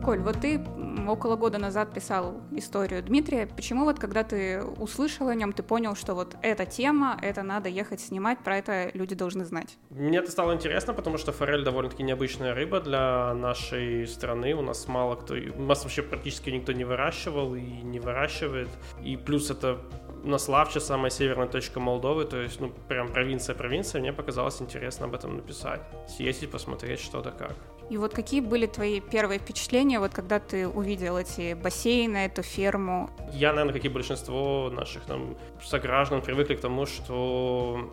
Коль, 0.04 0.20
вот 0.20 0.40
ты 0.40 0.64
около 1.08 1.36
года 1.36 1.58
назад 1.58 1.92
писал 1.94 2.40
историю 2.52 3.02
Дмитрия. 3.02 3.46
Почему 3.46 3.84
вот 3.84 3.98
когда 3.98 4.24
ты 4.24 4.62
услышал 4.62 5.28
о 5.28 5.34
нем, 5.34 5.52
ты 5.52 5.62
понял, 5.62 5.94
что 5.94 6.14
вот 6.14 6.36
эта 6.42 6.66
тема, 6.66 7.18
это 7.22 7.42
надо 7.42 7.68
ехать 7.68 8.00
снимать, 8.00 8.38
про 8.40 8.58
это 8.58 8.90
люди 8.94 9.14
должны 9.14 9.44
знать? 9.44 9.76
Мне 9.90 10.18
это 10.18 10.30
стало 10.30 10.54
интересно, 10.54 10.94
потому 10.94 11.18
что 11.18 11.32
форель 11.32 11.64
довольно-таки 11.64 12.02
необычная 12.02 12.54
рыба 12.54 12.80
для 12.80 13.34
нашей 13.34 14.06
страны. 14.06 14.54
У 14.54 14.62
нас 14.62 14.88
мало 14.88 15.16
кто, 15.16 15.34
у 15.34 15.62
нас 15.62 15.82
вообще 15.84 16.02
практически 16.02 16.50
никто 16.50 16.72
не 16.72 16.84
выращивал 16.84 17.54
и 17.54 17.60
не 17.60 18.00
выращивает. 18.00 18.68
И 19.02 19.16
плюс 19.16 19.50
это 19.50 19.78
Наславча, 20.24 20.80
самая 20.80 21.10
северная 21.10 21.48
точка 21.48 21.80
Молдовы, 21.80 22.24
то 22.24 22.40
есть, 22.40 22.60
ну, 22.60 22.72
прям 22.88 23.08
провинция-провинция, 23.12 24.00
мне 24.00 24.12
показалось 24.12 24.60
интересно 24.62 25.06
об 25.06 25.14
этом 25.14 25.36
написать. 25.36 25.80
Съездить, 26.08 26.50
посмотреть, 26.50 27.00
что 27.00 27.20
да 27.22 27.30
как. 27.30 27.54
И 27.90 27.96
вот 27.96 28.14
какие 28.14 28.40
были 28.40 28.66
твои 28.66 29.00
первые 29.00 29.38
впечатления, 29.38 29.98
вот 29.98 30.12
когда 30.14 30.38
ты 30.38 30.66
увидел 30.68 31.18
эти 31.18 31.54
бассейны, 31.54 32.18
эту 32.18 32.42
ферму? 32.42 33.10
Я, 33.32 33.52
наверное, 33.52 33.74
как 33.74 33.84
и 33.84 33.88
большинство 33.88 34.70
наших 34.72 35.02
там 35.04 35.36
сограждан, 35.62 36.22
привыкли 36.22 36.54
к 36.54 36.60
тому, 36.60 36.86
что 36.86 37.90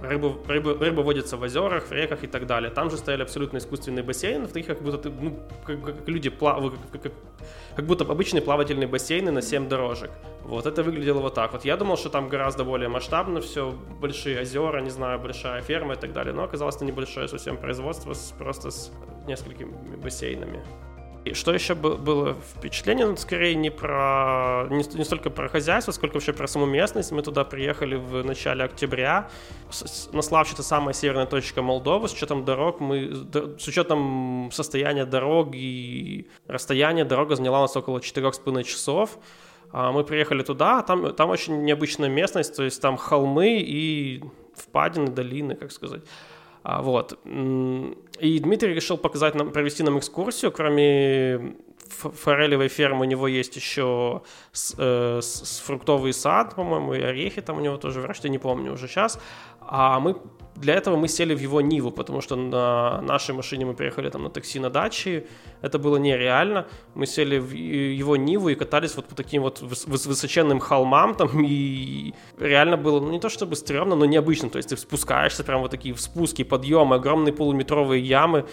рыбу, 0.00 0.40
рыбу, 0.46 0.74
рыба 0.74 1.00
водится 1.00 1.36
в 1.36 1.42
озерах, 1.42 1.86
в 1.86 1.92
реках 1.92 2.24
и 2.24 2.26
так 2.26 2.46
далее. 2.46 2.70
Там 2.70 2.90
же 2.90 2.96
стояли 2.96 3.22
абсолютно 3.22 3.58
искусственные 3.58 4.02
бассейны, 4.02 4.46
в 4.46 4.52
таких 4.52 4.66
как 4.66 4.82
будто 4.82 4.98
ты, 4.98 5.10
ну, 5.10 5.38
как, 5.64 5.82
как 5.82 6.08
люди 6.08 6.30
плавают, 6.30 6.74
как, 6.92 7.02
как, 7.02 7.12
как 7.80 7.86
будто 7.86 8.04
обычные 8.04 8.42
плавательные 8.42 8.86
бассейны 8.86 9.30
на 9.30 9.40
7 9.40 9.66
дорожек. 9.66 10.10
Вот 10.44 10.66
это 10.66 10.82
выглядело 10.82 11.20
вот 11.20 11.34
так. 11.34 11.54
Вот 11.54 11.64
я 11.64 11.78
думал, 11.78 11.96
что 11.96 12.10
там 12.10 12.28
гораздо 12.28 12.62
более 12.62 12.90
масштабно 12.90 13.40
все, 13.40 13.70
большие 13.70 14.38
озера, 14.42 14.82
не 14.82 14.90
знаю, 14.90 15.18
большая 15.18 15.62
ферма 15.62 15.94
и 15.94 15.96
так 15.96 16.12
далее. 16.12 16.34
Но 16.34 16.44
оказалось, 16.44 16.76
это 16.76 16.84
небольшое 16.84 17.26
совсем 17.26 17.56
производство 17.56 18.12
с, 18.12 18.34
просто 18.38 18.70
с 18.70 18.92
несколькими 19.26 19.96
бассейнами. 19.96 20.62
И 21.24 21.34
что 21.34 21.52
еще 21.52 21.74
было 21.74 22.34
впечатление, 22.56 23.06
ну, 23.06 23.16
скорее 23.16 23.54
не 23.54 23.70
про 23.70 24.66
не, 24.70 24.82
не 24.96 25.04
столько 25.04 25.28
про 25.28 25.50
хозяйство, 25.50 25.92
сколько 25.92 26.14
вообще 26.14 26.32
про 26.32 26.46
саму 26.46 26.64
местность. 26.64 27.12
Мы 27.12 27.22
туда 27.22 27.44
приехали 27.44 27.96
в 27.96 28.24
начале 28.24 28.64
октября. 28.64 29.28
Наславч 30.12 30.54
это 30.54 30.62
самая 30.62 30.94
северная 30.94 31.26
точка 31.26 31.60
Молдовы. 31.60 32.08
С 32.08 32.14
учетом 32.14 32.46
дорог 32.46 32.80
мы 32.80 33.12
с 33.58 33.68
учетом 33.68 34.48
состояния 34.50 35.04
дорог 35.04 35.50
и 35.52 36.26
расстояния 36.46 37.04
дорога 37.04 37.36
заняла 37.36 37.58
у 37.58 37.62
нас 37.62 37.76
около 37.76 37.98
4,5 37.98 38.62
часов. 38.64 39.18
А 39.72 39.92
мы 39.92 40.04
приехали 40.04 40.42
туда, 40.42 40.82
там, 40.82 41.14
там 41.14 41.30
очень 41.30 41.62
необычная 41.62 42.08
местность, 42.08 42.56
то 42.56 42.64
есть 42.64 42.82
там 42.82 42.96
холмы 42.96 43.60
и 43.60 44.24
впадины, 44.56 45.08
долины, 45.08 45.54
как 45.54 45.70
сказать. 45.70 46.02
А, 46.62 46.82
вот. 46.82 47.18
И 48.20 48.38
Дмитрий 48.38 48.74
решил 48.74 48.98
показать 48.98 49.34
нам, 49.34 49.52
провести 49.52 49.82
нам 49.82 49.98
экскурсию. 49.98 50.52
Кроме 50.52 51.56
форелевой 51.90 52.68
фермы 52.68 53.00
у 53.00 53.08
него 53.08 53.28
есть 53.28 53.56
еще 53.56 54.22
с, 54.52 54.74
э, 54.78 55.20
с, 55.22 55.60
фруктовый 55.60 56.12
сад, 56.12 56.54
по-моему, 56.54 56.94
и 56.94 57.00
орехи 57.00 57.40
там 57.40 57.58
у 57.58 57.60
него 57.60 57.76
тоже 57.76 58.00
выращивают, 58.00 58.24
я 58.24 58.30
не 58.30 58.38
помню 58.38 58.72
уже 58.72 58.88
сейчас. 58.88 59.18
А 59.60 60.00
мы 60.00 60.16
для 60.56 60.74
этого 60.74 60.96
мы 60.96 61.08
сели 61.08 61.34
в 61.34 61.40
его 61.40 61.60
Ниву, 61.60 61.90
потому 61.90 62.20
что 62.20 62.36
на 62.36 63.00
нашей 63.00 63.34
машине 63.34 63.64
мы 63.64 63.74
приехали 63.74 64.10
там 64.10 64.24
на 64.24 64.30
такси 64.30 64.60
на 64.60 64.68
даче, 64.68 65.26
это 65.62 65.78
было 65.78 65.96
нереально. 65.96 66.66
Мы 66.94 67.06
сели 67.06 67.38
в 67.38 67.52
его 67.52 68.16
Ниву 68.16 68.50
и 68.50 68.54
катались 68.54 68.96
вот 68.96 69.06
по 69.06 69.14
таким 69.14 69.42
вот 69.42 69.60
высоченным 69.62 70.60
холмам 70.60 71.14
там, 71.14 71.44
и 71.44 72.14
реально 72.38 72.76
было, 72.76 73.00
ну 73.00 73.10
не 73.10 73.20
то 73.20 73.28
чтобы 73.28 73.56
стрёмно, 73.56 73.96
но 73.96 74.04
необычно, 74.04 74.50
то 74.50 74.58
есть 74.58 74.68
ты 74.68 74.76
спускаешься, 74.76 75.44
прям 75.44 75.60
вот 75.60 75.70
такие 75.70 75.96
спуски, 75.96 76.44
подъемы, 76.44 76.96
огромные 76.96 77.32
полуметровые 77.32 78.02
ямы, 78.02 78.46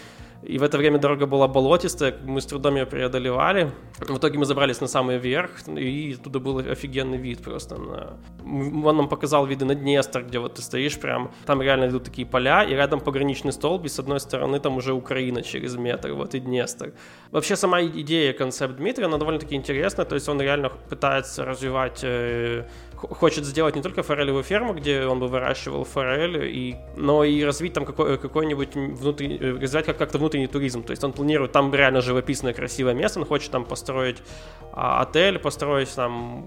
и 0.44 0.58
в 0.58 0.64
это 0.64 0.78
время 0.78 1.00
дорога 1.00 1.26
была 1.26 1.48
болотистая, 1.48 2.16
мы 2.24 2.40
с 2.40 2.46
трудом 2.46 2.76
ее 2.76 2.86
преодолевали. 2.86 3.72
В 4.00 4.18
итоге 4.18 4.38
мы 4.38 4.46
забрались 4.46 4.82
на 4.82 4.88
самый 4.88 5.18
верх, 5.18 5.52
и 5.68 6.16
туда 6.16 6.40
был 6.40 6.60
офигенный 6.60 7.18
вид 7.18 7.44
просто. 7.44 7.78
На... 7.78 8.18
Он 8.88 8.98
нам 8.98 9.10
показал 9.10 9.46
виды 9.46 9.66
на 9.66 9.76
Днестр, 9.76 10.24
где 10.24 10.40
вот 10.40 10.56
ты 10.56 10.62
стоишь 10.62 11.00
прям, 11.00 11.32
там 11.46 11.62
реально 11.62 11.88
идут 11.88 12.04
такие 12.04 12.28
поля, 12.28 12.64
и 12.64 12.74
рядом 12.74 13.00
пограничный 13.00 13.52
столб, 13.52 13.86
и 13.86 13.90
с 13.90 14.00
одной 14.00 14.20
стороны 14.20 14.60
там 14.60 14.78
уже 14.78 14.94
Украина 14.94 15.42
через 15.42 15.76
метр, 15.76 16.14
вот 16.14 16.36
и 16.36 16.40
Днестр. 16.40 16.94
Вообще 17.32 17.56
сама 17.56 17.82
идея, 17.82 18.34
концепт 18.34 18.76
Дмитрия, 18.78 19.06
она 19.06 19.18
довольно-таки 19.18 19.56
интересная, 19.56 20.06
то 20.06 20.16
есть 20.16 20.30
он 20.30 20.40
реально 20.40 20.70
пытается 20.70 21.46
развивать 21.46 22.02
э, 22.04 22.66
хочет 22.98 23.46
сделать 23.46 23.76
не 23.76 23.82
только 23.82 24.04
форелевую 24.04 24.44
ферму, 24.44 24.74
где 24.74 25.06
он 25.06 25.20
бы 25.20 25.28
выращивал 25.28 25.84
форель, 25.84 26.46
и, 26.46 26.76
но 26.96 27.24
и 27.24 27.44
развить 27.44 27.74
там 27.74 27.86
какой, 27.86 28.18
какой-нибудь 28.18 28.76
внутренний, 28.76 29.38
э, 29.38 29.60
развивать 29.60 29.86
как- 29.86 29.98
как-то 29.98 30.18
внутренний 30.18 30.48
туризм. 30.48 30.84
То 30.84 30.92
есть 30.92 31.04
он 31.04 31.14
планирует 31.14 31.52
там 31.52 31.74
реально 31.74 32.02
живописное, 32.02 32.54
красивое 32.54 32.94
место, 32.94 33.20
он 33.20 33.26
хочет 33.26 33.52
там 33.52 33.66
построить 33.66 34.18
а, 34.74 35.02
отель, 35.02 35.40
построить 35.40 35.94
там 35.96 36.46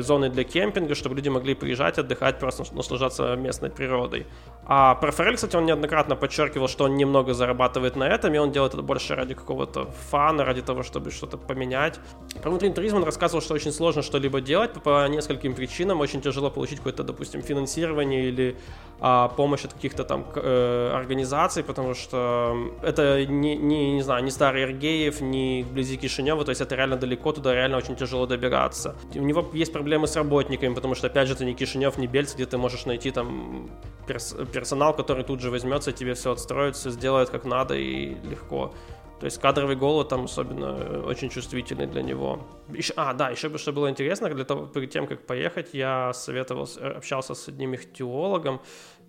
зоны 0.00 0.28
для 0.28 0.44
кемпинга, 0.44 0.94
чтобы 0.94 1.16
люди 1.16 1.28
могли 1.28 1.54
приезжать, 1.54 1.98
отдыхать, 1.98 2.38
просто 2.38 2.64
наслаждаться 2.74 3.36
местной 3.36 3.70
природой. 3.70 4.26
А 4.66 4.94
про 4.96 5.12
форель, 5.12 5.36
кстати, 5.36 5.56
он 5.56 5.64
неоднократно 5.64 6.14
подчеркивал, 6.16 6.68
что 6.68 6.84
он 6.84 6.96
немного 6.96 7.32
зарабатывает 7.32 7.96
на 7.96 8.04
этом, 8.04 8.34
и 8.34 8.38
он 8.38 8.52
делает 8.52 8.74
это 8.74 8.82
больше 8.82 9.14
ради 9.14 9.34
какого-то 9.34 9.86
фана, 10.10 10.44
ради 10.44 10.62
того, 10.62 10.82
чтобы 10.82 11.10
что-то 11.10 11.38
поменять. 11.38 11.98
Про 12.42 12.50
внутренний 12.50 12.74
туризм 12.74 12.96
он 12.96 13.04
рассказывал, 13.04 13.42
что 13.42 13.54
очень 13.54 13.72
сложно 13.72 14.02
что-либо 14.02 14.40
делать 14.40 14.72
по 14.82 15.08
нескольким 15.08 15.54
причинам. 15.54 16.00
Очень 16.00 16.20
тяжело 16.20 16.50
получить 16.50 16.78
какое-то, 16.78 17.02
допустим, 17.02 17.42
финансирование 17.42 18.28
или 18.28 18.56
а, 19.00 19.28
помощь 19.28 19.64
от 19.64 19.72
каких-то 19.74 20.04
там 20.04 20.26
э, 20.34 20.90
организаций, 20.92 21.62
потому 21.62 21.94
что 21.94 22.56
это 22.82 23.26
не, 23.26 23.56
не, 23.56 23.94
не 23.94 24.02
знаю, 24.02 24.24
не 24.24 24.30
старый 24.30 24.62
Иргеев, 24.64 25.20
не 25.20 25.62
вблизи 25.62 25.96
Кишинева, 25.96 26.44
то 26.44 26.50
есть 26.50 26.60
это 26.60 26.74
реально 26.74 26.96
далеко, 26.96 27.32
туда 27.32 27.54
реально 27.54 27.76
очень 27.76 27.94
тяжело 27.94 28.26
добираться. 28.26 28.96
У 29.14 29.22
него 29.22 29.48
есть 29.52 29.72
проблемы 29.72 30.08
с 30.08 30.16
работниками, 30.16 30.74
потому 30.74 30.96
что, 30.96 31.06
опять 31.06 31.28
же, 31.28 31.34
это 31.34 31.44
не 31.44 31.54
Кишинев, 31.54 31.96
не 31.96 32.08
Бельц, 32.08 32.34
где 32.34 32.44
ты 32.46 32.58
можешь 32.58 32.86
найти 32.86 33.12
там 33.12 33.70
перс- 34.08 34.34
персонал, 34.52 34.94
который 34.94 35.22
тут 35.22 35.40
же 35.40 35.50
возьмется, 35.50 35.92
тебе 35.92 36.14
все 36.14 36.32
отстроит, 36.32 36.74
все 36.74 36.90
сделает 36.90 37.30
как 37.30 37.44
надо 37.44 37.74
и 37.74 38.16
легко. 38.28 38.72
То 39.20 39.24
есть 39.24 39.40
кадровый 39.40 39.74
голод 39.74 40.08
там 40.08 40.24
особенно 40.24 40.76
э, 40.78 41.00
очень 41.00 41.28
чувствительный 41.28 41.86
для 41.86 42.02
него. 42.02 42.46
Еще, 42.68 42.92
а, 42.96 43.12
да, 43.14 43.30
еще 43.30 43.48
бы 43.48 43.58
что 43.58 43.72
было 43.72 43.90
интересно, 43.90 44.28
для 44.28 44.44
того, 44.44 44.66
перед 44.66 44.90
тем, 44.90 45.06
как 45.06 45.26
поехать, 45.26 45.70
я 45.72 46.12
советовался, 46.12 46.80
э, 46.80 46.92
общался 46.98 47.34
с 47.34 47.48
одним 47.48 47.74
ихтиологом, 47.74 48.60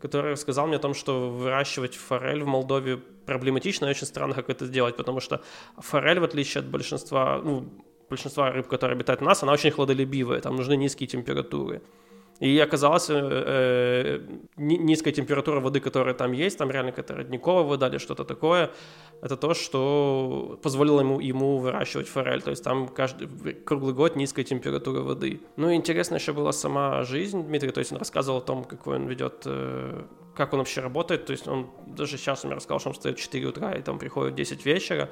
который 0.02 0.36
сказал 0.36 0.68
мне 0.68 0.78
о 0.78 0.80
том, 0.80 0.96
что 0.96 1.30
выращивать 1.30 1.96
форель 1.96 2.44
в 2.44 2.48
Молдове 2.48 2.98
проблематично 2.98 3.86
и 3.86 3.90
очень 3.90 4.08
странно, 4.08 4.34
как 4.34 4.50
это 4.50 4.66
сделать, 4.66 4.98
потому 4.98 5.20
что 5.20 5.42
форель, 5.78 6.20
в 6.20 6.24
отличие 6.24 6.62
от 6.62 6.68
большинства, 6.68 7.40
ну, 7.44 7.70
большинства 8.10 8.52
рыб, 8.52 8.68
которые 8.68 8.96
обитают 8.96 9.22
у 9.22 9.26
нас, 9.26 9.44
она 9.44 9.54
очень 9.54 9.70
хладолюбивая, 9.70 10.42
там 10.42 10.56
нужны 10.56 10.76
низкие 10.76 11.08
температуры. 11.08 11.82
И 12.40 12.58
оказалось, 12.60 13.10
э, 13.10 13.16
э 13.16 14.20
низкая 14.58 15.14
температура 15.14 15.60
воды, 15.60 15.80
которая 15.80 16.14
там 16.14 16.32
есть, 16.32 16.58
там 16.58 16.72
реально 16.72 16.92
какая-то 16.92 17.16
родниковая 17.16 17.64
вода 17.64 17.88
или 17.88 17.98
что-то 17.98 18.24
такое, 18.24 18.72
это 19.22 19.36
то, 19.36 19.54
что 19.54 20.60
позволило 20.64 21.02
ему, 21.02 21.20
ему 21.20 21.58
выращивать 21.58 22.08
форель. 22.08 22.42
То 22.42 22.52
есть 22.52 22.64
там 22.64 22.88
каждый, 22.88 23.28
круглый 23.54 23.94
год 23.94 24.16
низкая 24.16 24.46
температура 24.46 25.02
воды. 25.02 25.42
Ну 25.58 25.70
и 25.70 25.76
интересно 25.76 26.16
еще 26.16 26.34
была 26.34 26.52
сама 26.52 27.04
жизнь 27.04 27.44
Дмитрия, 27.44 27.72
то 27.72 27.80
есть 27.80 27.92
он 27.92 27.98
рассказывал 27.98 28.40
о 28.40 28.42
том, 28.42 28.64
какой 28.64 28.96
он 28.96 29.08
ведет 29.08 29.44
э, 29.46 30.04
как 30.36 30.54
он 30.54 30.60
вообще 30.60 30.80
работает. 30.80 31.26
То 31.26 31.32
есть 31.34 31.48
он 31.48 31.70
даже 31.86 32.18
сейчас 32.18 32.46
мне 32.46 32.54
рассказал, 32.54 32.80
что 32.80 32.90
он 32.90 32.94
встает 32.94 33.20
в 33.20 33.22
4 33.22 33.48
утра 33.48 33.74
и 33.74 33.82
там 33.82 34.00
приходит 34.00 34.34
в 34.34 34.38
10 34.38 34.66
вечера. 34.66 35.10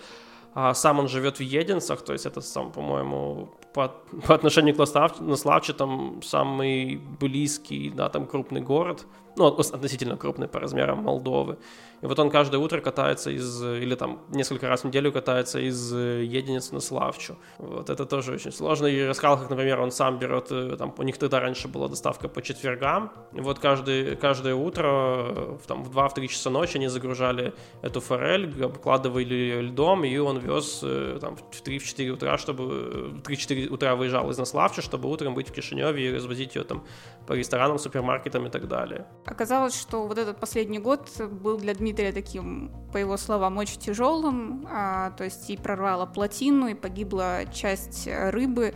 А 0.60 0.74
сам 0.74 0.98
он 1.00 1.08
живет 1.08 1.38
в 1.38 1.44
Единцах, 1.44 2.02
то 2.02 2.14
есть 2.14 2.26
это 2.26 2.42
сам, 2.42 2.72
по-моему, 2.72 3.50
по, 3.76 3.94
по 4.28 4.34
отношению 4.34 4.74
к 4.74 4.80
Наславче 5.20 5.74
там 5.74 6.24
самый 6.24 7.00
близкий, 7.20 7.92
да, 7.92 8.10
там 8.10 8.26
крупный 8.26 8.62
город, 8.62 9.06
ну, 9.38 9.48
относительно 9.48 10.18
крупный 10.18 10.48
по 10.48 10.60
размерам 10.60 11.04
Молдовы. 11.04 11.58
И 12.02 12.06
вот 12.06 12.20
он 12.20 12.30
каждое 12.30 12.58
утро 12.58 12.80
катается 12.80 13.32
из, 13.32 13.64
или 13.64 13.96
там 13.96 14.20
несколько 14.30 14.68
раз 14.68 14.82
в 14.82 14.86
неделю 14.86 15.12
катается 15.12 15.60
из 15.60 15.94
э, 15.94 16.24
Единицы 16.24 16.74
на 16.74 16.80
Славчу. 16.80 17.38
Вот 17.58 17.90
это 17.90 18.06
тоже 18.06 18.34
очень 18.34 18.52
сложно. 18.52 18.86
И 18.88 19.04
рассказал, 19.04 19.40
как, 19.40 19.50
например, 19.50 19.80
он 19.80 19.92
сам 19.92 20.20
берет, 20.20 20.52
э, 20.52 20.76
там, 20.78 20.94
у 20.98 21.04
них 21.04 21.18
тогда 21.18 21.40
раньше 21.40 21.68
была 21.68 21.88
доставка 21.88 22.30
по 22.30 22.42
четвергам. 22.42 23.12
И 23.34 23.42
вот 23.42 23.60
каждый, 23.60 24.16
каждое 24.16 24.54
утро, 24.54 24.88
э, 24.88 25.58
там, 25.68 25.84
в 25.84 25.90
2-3 25.90 26.28
часа 26.28 26.50
ночи 26.50 26.78
они 26.78 26.88
загружали 26.88 27.54
эту 27.82 28.00
форель, 28.00 28.64
обкладывали 28.64 29.62
льдом, 29.62 30.04
и 30.04 30.18
он 30.18 30.38
вез 30.38 30.84
там 31.22 31.36
в 31.36 31.64
3-4 31.64 32.10
утра, 32.10 32.38
чтобы 32.38 32.66
в 33.10 33.22
3-4 33.22 33.70
утра 33.70 33.96
выезжал 33.96 34.30
из 34.30 34.38
Наславча, 34.38 34.82
чтобы 34.82 35.10
утром 35.10 35.34
быть 35.34 35.50
в 35.50 35.52
Кишиневе 35.52 36.10
и 36.10 36.14
развозить 36.14 36.56
ее 36.56 36.64
там 36.64 36.84
по 37.26 37.34
ресторанам, 37.34 37.80
супермаркетам 37.80 38.46
и 38.46 38.50
так 38.50 38.68
далее. 38.68 39.06
Оказалось, 39.28 39.78
что 39.78 40.08
вот 40.08 40.18
этот 40.18 40.40
последний 40.40 40.80
год 40.80 41.10
был 41.20 41.58
для 41.58 41.74
Дмитрия 41.74 42.14
таким, 42.14 42.72
по 42.94 42.98
его 42.98 43.18
словам, 43.18 43.58
очень 43.58 43.80
тяжелым, 43.80 44.66
а, 44.72 45.12
то 45.12 45.26
есть 45.26 45.50
и 45.50 45.58
прорвало 45.58 46.06
плотину, 46.06 46.68
и 46.68 46.74
погибла 46.74 47.42
часть 47.52 48.08
рыбы. 48.08 48.74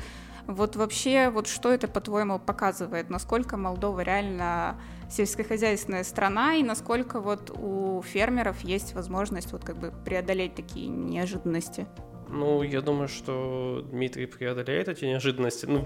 Вот 0.48 0.76
вообще, 0.76 1.30
вот 1.30 1.48
что 1.48 1.72
это, 1.72 1.88
по-твоему, 1.88 2.38
показывает? 2.38 3.10
Насколько 3.10 3.56
Молдова 3.56 4.02
реально 4.02 4.78
сельскохозяйственная 5.10 6.04
страна, 6.04 6.56
и 6.56 6.64
насколько 6.64 7.22
вот 7.22 7.52
у 7.58 8.02
фермеров 8.02 8.60
есть 8.62 8.94
возможность 8.94 9.54
вот 9.54 9.64
как 9.64 9.78
бы 9.78 9.94
преодолеть 10.04 10.56
такие 10.56 10.88
неожиданности? 10.88 11.88
Ну, 12.28 12.64
я 12.64 12.82
думаю, 12.82 13.08
что 13.08 13.86
Дмитрий 13.90 14.26
преодолеет 14.26 14.88
эти 14.88 15.06
неожиданности. 15.06 15.66
Ну, 15.66 15.86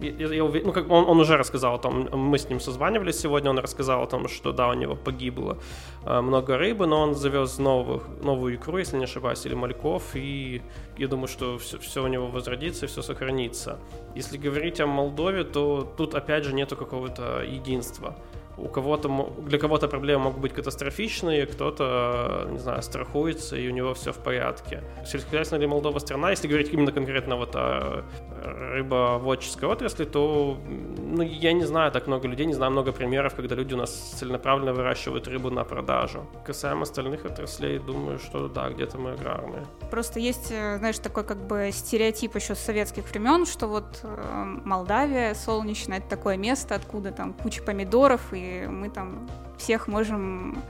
я, 0.00 0.34
я, 0.34 0.44
ну, 0.44 0.72
как 0.72 0.90
он, 0.90 1.04
он 1.08 1.20
уже 1.20 1.36
рассказал 1.36 1.74
о 1.74 1.78
том, 1.78 2.08
мы 2.12 2.38
с 2.38 2.48
ним 2.48 2.60
созванивались 2.60 3.20
сегодня, 3.20 3.50
он 3.50 3.58
рассказал 3.58 4.02
о 4.02 4.06
том, 4.06 4.28
что 4.28 4.52
да, 4.52 4.68
у 4.68 4.74
него 4.74 4.96
погибло 4.96 5.58
э, 6.04 6.20
много 6.20 6.56
рыбы, 6.58 6.86
но 6.86 7.00
он 7.00 7.14
завез 7.14 7.58
новых, 7.58 8.02
новую 8.22 8.56
икру, 8.56 8.78
если 8.78 8.98
не 8.98 9.04
ошибаюсь, 9.04 9.46
или 9.46 9.54
мальков, 9.54 10.02
и 10.14 10.62
я 10.98 11.08
думаю, 11.08 11.28
что 11.28 11.58
все, 11.58 11.78
все 11.78 12.02
у 12.02 12.06
него 12.08 12.26
возродится, 12.26 12.86
все 12.86 13.02
сохранится. 13.02 13.78
Если 14.14 14.36
говорить 14.36 14.80
о 14.80 14.86
Молдове, 14.86 15.44
то 15.44 15.92
тут 15.96 16.14
опять 16.14 16.44
же 16.44 16.54
нету 16.54 16.76
какого-то 16.76 17.42
единства 17.42 18.16
у 18.56 18.68
кого-то, 18.68 19.32
для 19.38 19.58
кого-то 19.58 19.88
проблемы 19.88 20.24
могут 20.24 20.40
быть 20.40 20.52
катастрофичные, 20.52 21.46
кто-то, 21.46 22.46
не 22.50 22.58
знаю, 22.58 22.82
страхуется, 22.82 23.56
и 23.56 23.68
у 23.68 23.72
него 23.72 23.94
все 23.94 24.12
в 24.12 24.18
порядке. 24.18 24.82
Сельскохозяйственная 25.06 25.62
ли 25.62 25.66
Молдова 25.66 25.98
страна, 25.98 26.30
если 26.30 26.48
говорить 26.48 26.72
именно 26.72 26.92
конкретно 26.92 27.36
вот 27.36 27.56
о 27.56 28.04
рыбоводческой 28.44 29.68
отрасли, 29.68 30.04
то, 30.04 30.58
ну, 30.98 31.22
я 31.22 31.52
не 31.52 31.64
знаю 31.64 31.90
так 31.92 32.06
много 32.06 32.28
людей, 32.28 32.46
не 32.46 32.54
знаю 32.54 32.72
много 32.72 32.92
примеров, 32.92 33.34
когда 33.34 33.54
люди 33.54 33.74
у 33.74 33.76
нас 33.76 33.90
целенаправленно 33.90 34.72
выращивают 34.72 35.28
рыбу 35.28 35.50
на 35.50 35.64
продажу. 35.64 36.26
Касаемо 36.46 36.82
остальных 36.82 37.24
отраслей, 37.24 37.78
думаю, 37.78 38.18
что 38.18 38.48
да, 38.48 38.68
где-то 38.68 38.98
мы 38.98 39.12
аграрные. 39.12 39.66
Просто 39.90 40.20
есть, 40.20 40.50
э, 40.50 40.78
знаешь, 40.78 40.98
такой 40.98 41.24
как 41.24 41.38
бы 41.46 41.70
стереотип 41.72 42.34
еще 42.36 42.54
с 42.54 42.58
советских 42.58 43.10
времен, 43.10 43.46
что 43.46 43.66
вот 43.66 44.00
э, 44.02 44.44
Молдавия 44.64 45.34
солнечная, 45.34 45.98
это 45.98 46.08
такое 46.08 46.36
место, 46.36 46.74
откуда 46.74 47.10
там 47.12 47.32
куча 47.32 47.62
помидоров 47.62 48.20
и 48.32 48.43
мы 48.68 48.90
там 48.90 49.28
всех 49.58 49.88
можем 49.88 50.62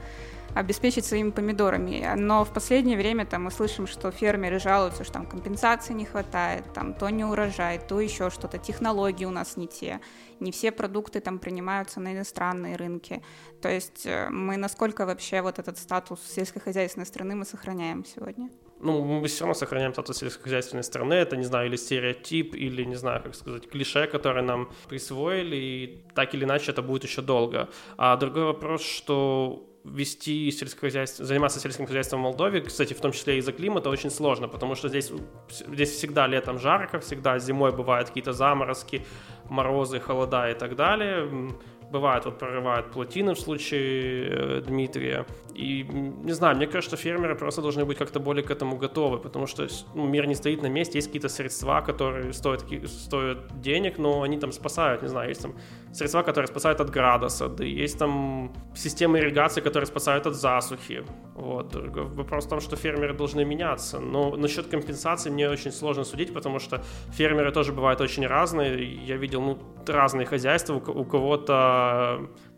обеспечить 0.55 1.05
своими 1.05 1.31
помидорами. 1.31 2.13
Но 2.15 2.45
в 2.45 2.53
последнее 2.53 2.97
время 2.97 3.25
там 3.25 3.43
мы 3.43 3.51
слышим, 3.51 3.87
что 3.87 4.09
фермеры 4.09 4.59
жалуются, 4.59 5.03
что 5.03 5.13
там 5.13 5.25
компенсации 5.25 5.93
не 5.93 6.05
хватает, 6.05 6.63
там 6.73 6.93
то 6.93 7.09
не 7.09 7.25
урожай, 7.25 7.77
то 7.77 7.99
еще 7.99 8.29
что-то, 8.29 8.57
технологии 8.57 9.25
у 9.25 9.31
нас 9.31 9.57
не 9.57 9.67
те, 9.67 9.99
не 10.39 10.51
все 10.51 10.71
продукты 10.71 11.19
там 11.19 11.39
принимаются 11.39 11.99
на 11.99 12.13
иностранные 12.13 12.77
рынки. 12.77 13.21
То 13.61 13.69
есть 13.69 14.05
э, 14.05 14.29
мы 14.29 14.55
насколько 14.55 15.05
вообще 15.05 15.41
вот 15.41 15.59
этот 15.59 15.77
статус 15.77 16.21
сельскохозяйственной 16.25 17.05
страны 17.05 17.35
мы 17.35 17.45
сохраняем 17.45 18.05
сегодня? 18.05 18.49
Ну, 18.79 19.03
мы 19.03 19.27
все 19.27 19.41
равно 19.41 19.53
сохраняем 19.53 19.93
статус 19.93 20.17
сельскохозяйственной 20.17 20.83
страны, 20.83 21.13
это, 21.13 21.37
не 21.37 21.43
знаю, 21.45 21.67
или 21.67 21.75
стереотип, 21.75 22.55
или, 22.55 22.83
не 22.83 22.95
знаю, 22.95 23.23
как 23.23 23.35
сказать, 23.35 23.69
клише, 23.69 24.07
которое 24.07 24.41
нам 24.41 24.69
присвоили, 24.89 25.55
и 25.55 26.03
так 26.13 26.33
или 26.33 26.43
иначе 26.43 26.71
это 26.71 26.81
будет 26.81 27.03
еще 27.03 27.21
долго. 27.21 27.69
А 27.97 28.17
другой 28.17 28.43
вопрос, 28.43 28.83
что 28.83 29.69
вести 29.85 30.51
сельскохозяйство, 30.51 31.25
заниматься 31.25 31.59
сельским 31.59 31.85
хозяйством 31.85 32.19
в 32.19 32.23
Молдове, 32.23 32.61
кстати, 32.61 32.93
в 32.93 32.99
том 32.99 33.11
числе 33.11 33.37
из-за 33.37 33.51
климата, 33.51 33.89
очень 33.89 34.09
сложно, 34.09 34.47
потому 34.47 34.75
что 34.75 34.89
здесь, 34.89 35.11
здесь 35.49 35.91
всегда 35.91 36.27
летом 36.27 36.59
жарко, 36.59 36.99
всегда 36.99 37.37
зимой 37.39 37.71
бывают 37.71 38.07
какие-то 38.07 38.33
заморозки, 38.33 39.05
морозы, 39.49 39.99
холода 39.99 40.49
и 40.49 40.55
так 40.55 40.75
далее 40.75 41.55
бывает, 41.91 42.25
вот 42.25 42.39
прорывают 42.39 42.91
плотины 42.91 43.33
в 43.33 43.39
случае 43.39 44.29
э, 44.29 44.61
Дмитрия. 44.61 45.25
И, 45.53 45.83
не 46.23 46.33
знаю, 46.33 46.57
мне 46.57 46.67
кажется, 46.67 46.97
фермеры 46.97 47.35
просто 47.35 47.61
должны 47.61 47.85
быть 47.85 47.97
как-то 47.97 48.19
более 48.19 48.43
к 48.43 48.51
этому 48.51 48.77
готовы, 48.77 49.19
потому 49.19 49.47
что 49.47 49.67
ну, 49.93 50.05
мир 50.05 50.27
не 50.27 50.35
стоит 50.35 50.61
на 50.61 50.67
месте, 50.67 50.97
есть 50.97 51.07
какие-то 51.07 51.29
средства, 51.29 51.81
которые 51.81 52.33
стоят, 52.33 52.65
стоят 52.87 53.61
денег, 53.61 53.97
но 53.97 54.21
они 54.21 54.37
там 54.37 54.51
спасают, 54.51 55.01
не 55.01 55.07
знаю, 55.07 55.29
есть 55.29 55.41
там 55.41 55.55
средства, 55.93 56.23
которые 56.23 56.47
спасают 56.47 56.81
от 56.81 56.89
града 56.89 57.29
сады, 57.29 57.83
есть 57.83 57.97
там 57.99 58.51
системы 58.75 59.19
ирригации, 59.19 59.61
которые 59.61 59.87
спасают 59.87 60.27
от 60.27 60.35
засухи. 60.35 61.03
Вот. 61.35 61.75
Вопрос 62.15 62.45
в 62.45 62.49
том, 62.49 62.61
что 62.61 62.75
фермеры 62.75 63.13
должны 63.13 63.45
меняться. 63.45 63.99
Но 63.99 64.35
насчет 64.37 64.67
компенсации 64.67 65.29
мне 65.29 65.49
очень 65.49 65.71
сложно 65.71 66.03
судить, 66.03 66.33
потому 66.33 66.59
что 66.59 66.81
фермеры 67.13 67.51
тоже 67.51 67.73
бывают 67.73 68.01
очень 68.01 68.27
разные. 68.27 69.05
Я 69.05 69.17
видел 69.17 69.41
ну, 69.41 69.57
разные 69.87 70.25
хозяйства, 70.25 70.75
у 70.75 71.05
кого-то 71.05 71.84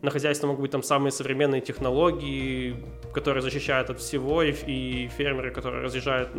на 0.02 0.10
хозяйстве 0.10 0.48
могут 0.48 0.62
быть 0.62 0.70
там 0.70 0.82
самые 0.82 1.12
современные 1.12 1.60
технологии, 1.60 2.76
которые 3.12 3.42
защищают 3.42 3.90
от 3.90 3.98
всего, 3.98 4.42
и, 4.42 4.52
и 4.66 5.08
фермеры, 5.08 5.50
которые 5.50 5.82
разъезжают, 5.82 6.30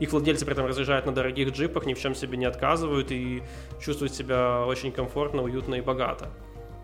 их 0.00 0.12
владельцы 0.12 0.44
при 0.44 0.52
этом 0.52 0.66
разъезжают 0.66 1.06
на 1.06 1.12
дорогих 1.12 1.50
джипах, 1.50 1.86
ни 1.86 1.94
в 1.94 2.00
чем 2.00 2.14
себе 2.14 2.36
не 2.36 2.46
отказывают 2.46 3.10
и 3.12 3.42
чувствуют 3.80 4.14
себя 4.14 4.64
очень 4.66 4.92
комфортно, 4.92 5.42
уютно 5.42 5.76
и 5.76 5.80
богато. 5.80 6.28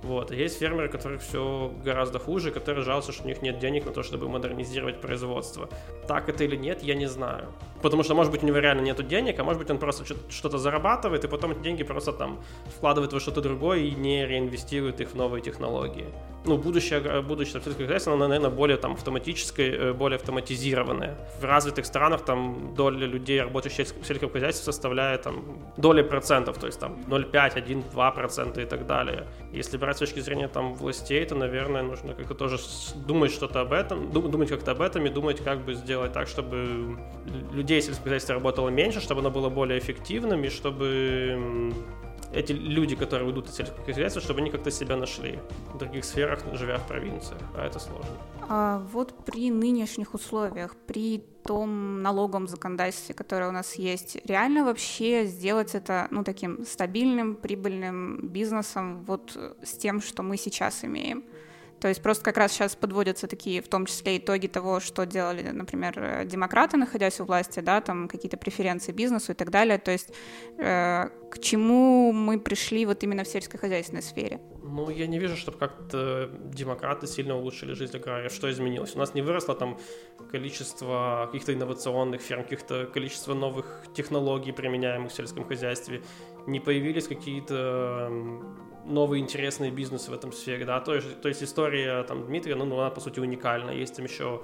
Вот. 0.04 0.30
А 0.30 0.34
есть 0.34 0.58
фермеры, 0.58 0.88
которых 0.88 1.22
все 1.22 1.72
гораздо 1.82 2.18
хуже, 2.18 2.50
которые 2.50 2.84
жалуются, 2.84 3.12
что 3.12 3.24
у 3.24 3.26
них 3.26 3.40
нет 3.40 3.58
денег 3.58 3.86
на 3.86 3.92
то, 3.92 4.02
чтобы 4.02 4.28
модернизировать 4.28 5.00
производство. 5.00 5.68
Так 6.06 6.28
это 6.28 6.44
или 6.44 6.56
нет, 6.56 6.82
я 6.82 6.94
не 6.94 7.06
знаю. 7.06 7.48
Потому 7.84 8.02
что, 8.02 8.14
может 8.14 8.32
быть, 8.32 8.42
у 8.42 8.46
него 8.46 8.60
реально 8.60 8.80
нет 8.80 9.06
денег, 9.06 9.38
а 9.38 9.44
может 9.44 9.60
быть, 9.60 9.70
он 9.70 9.78
просто 9.78 10.04
что-то 10.30 10.56
зарабатывает, 10.56 11.22
и 11.24 11.28
потом 11.28 11.52
эти 11.52 11.58
деньги 11.58 11.82
просто 11.82 12.12
там 12.12 12.40
вкладывает 12.76 13.12
во 13.12 13.20
что-то 13.20 13.42
другое 13.42 13.80
и 13.80 13.90
не 13.90 14.26
реинвестирует 14.26 15.02
их 15.02 15.10
в 15.10 15.14
новые 15.14 15.42
технологии. 15.42 16.06
Ну, 16.46 16.58
будущее, 16.58 17.22
будущее 17.22 17.62
сельское 17.62 17.84
хозяйство, 17.84 18.12
оно, 18.12 18.28
наверное, 18.28 18.50
более 18.50 18.76
там 18.76 18.92
автоматическое, 18.92 19.70
э, 19.70 19.92
более 19.92 20.16
автоматизированное. 20.16 21.16
В 21.40 21.44
развитых 21.44 21.86
странах 21.86 22.24
там 22.24 22.74
доля 22.74 23.06
людей, 23.06 23.40
работающих 23.40 23.88
в 24.02 24.06
сельском 24.06 24.30
хозяйстве, 24.30 24.64
составляет 24.64 25.22
там 25.22 25.42
доли 25.78 26.02
процентов, 26.02 26.58
то 26.58 26.66
есть 26.66 26.80
там 26.80 26.96
0,5, 27.06 27.56
1, 27.56 27.82
2 27.92 28.10
процента 28.10 28.60
и 28.60 28.66
так 28.66 28.86
далее. 28.86 29.26
Если 29.52 29.78
брать 29.78 29.96
с 29.96 30.00
точки 30.00 30.20
зрения 30.20 30.48
там 30.48 30.74
властей, 30.74 31.24
то, 31.24 31.34
наверное, 31.34 31.82
нужно 31.82 32.12
как-то 32.14 32.34
тоже 32.34 32.58
думать 33.06 33.32
что-то 33.32 33.60
об 33.60 33.72
этом, 33.72 34.10
думать 34.10 34.50
как-то 34.50 34.72
об 34.72 34.82
этом 34.82 35.06
и 35.06 35.08
думать, 35.08 35.42
как 35.44 35.64
бы 35.64 35.74
сделать 35.74 36.12
так, 36.12 36.28
чтобы 36.28 36.98
людей 37.52 37.73
в 37.80 37.84
сельском 37.84 38.04
хозяйстве 38.04 38.34
работало 38.34 38.68
меньше, 38.68 39.00
чтобы 39.00 39.20
оно 39.20 39.30
было 39.30 39.48
более 39.48 39.78
эффективным 39.78 40.44
и 40.44 40.48
чтобы 40.48 41.72
эти 42.34 42.52
люди, 42.52 42.96
которые 42.96 43.28
уйдут 43.28 43.48
из 43.48 43.54
сельского 43.54 43.84
хозяйства, 43.84 44.20
чтобы 44.20 44.40
они 44.40 44.50
как-то 44.50 44.70
себя 44.70 44.96
нашли 44.96 45.38
в 45.72 45.78
других 45.78 46.04
сферах, 46.04 46.40
живя 46.52 46.78
в 46.78 46.86
провинциях, 46.86 47.40
а 47.54 47.66
это 47.66 47.78
сложно. 47.78 48.16
А 48.48 48.78
вот 48.92 49.14
при 49.24 49.50
нынешних 49.50 50.14
условиях, 50.14 50.74
при 50.86 51.24
том 51.44 52.02
налоговом 52.02 52.48
законодательстве, 52.48 53.14
которое 53.14 53.48
у 53.48 53.52
нас 53.52 53.74
есть, 53.74 54.18
реально 54.26 54.64
вообще 54.64 55.26
сделать 55.26 55.74
это, 55.74 56.08
ну, 56.10 56.24
таким 56.24 56.64
стабильным, 56.66 57.36
прибыльным 57.36 58.28
бизнесом 58.28 59.04
вот 59.04 59.38
с 59.62 59.72
тем, 59.76 60.00
что 60.00 60.22
мы 60.22 60.36
сейчас 60.36 60.84
имеем? 60.84 61.24
То 61.84 61.88
есть 61.88 62.00
просто 62.00 62.24
как 62.24 62.38
раз 62.38 62.52
сейчас 62.52 62.76
подводятся 62.76 63.26
такие, 63.26 63.60
в 63.60 63.68
том 63.68 63.84
числе, 63.84 64.16
итоги 64.16 64.46
того, 64.46 64.80
что 64.80 65.04
делали, 65.04 65.50
например, 65.50 66.24
демократы, 66.24 66.78
находясь 66.78 67.20
у 67.20 67.26
власти, 67.26 67.60
да, 67.60 67.82
там 67.82 68.08
какие-то 68.08 68.38
преференции 68.38 68.90
бизнесу 68.90 69.32
и 69.32 69.34
так 69.34 69.50
далее. 69.50 69.76
То 69.76 69.90
есть 69.90 70.08
э, 70.56 71.10
к 71.30 71.38
чему 71.42 72.10
мы 72.12 72.40
пришли 72.40 72.86
вот 72.86 73.04
именно 73.04 73.22
в 73.22 73.28
сельскохозяйственной 73.28 74.00
сфере? 74.02 74.40
Ну, 74.62 74.88
я 74.88 75.06
не 75.06 75.18
вижу, 75.18 75.36
чтобы 75.36 75.58
как-то 75.58 76.30
демократы 76.44 77.06
сильно 77.06 77.36
улучшили 77.36 77.74
жизнь 77.74 77.94
агрария. 77.98 78.30
Что 78.30 78.50
изменилось? 78.50 78.96
У 78.96 78.98
нас 78.98 79.12
не 79.12 79.20
выросло 79.20 79.54
там 79.54 79.78
количество 80.30 81.26
каких-то 81.26 81.52
инновационных 81.52 82.22
ферм, 82.22 82.44
каких-то 82.44 82.86
количество 82.86 83.34
новых 83.34 83.84
технологий, 83.94 84.52
применяемых 84.52 85.12
в 85.12 85.14
сельском 85.14 85.44
хозяйстве 85.44 86.02
не 86.46 86.60
появились 86.60 87.08
какие-то 87.08 88.10
новые 88.84 89.22
интересные 89.22 89.70
бизнесы 89.70 90.10
в 90.10 90.14
этом 90.14 90.32
сфере, 90.32 90.64
да, 90.64 90.80
то 90.80 90.94
есть, 90.94 91.20
то 91.20 91.28
есть 91.28 91.42
история 91.42 92.02
там 92.04 92.26
Дмитрия, 92.26 92.54
ну, 92.54 92.64
она 92.78 92.90
по 92.90 93.00
сути 93.00 93.20
уникальна, 93.20 93.70
есть 93.70 93.96
там 93.96 94.04
еще, 94.04 94.42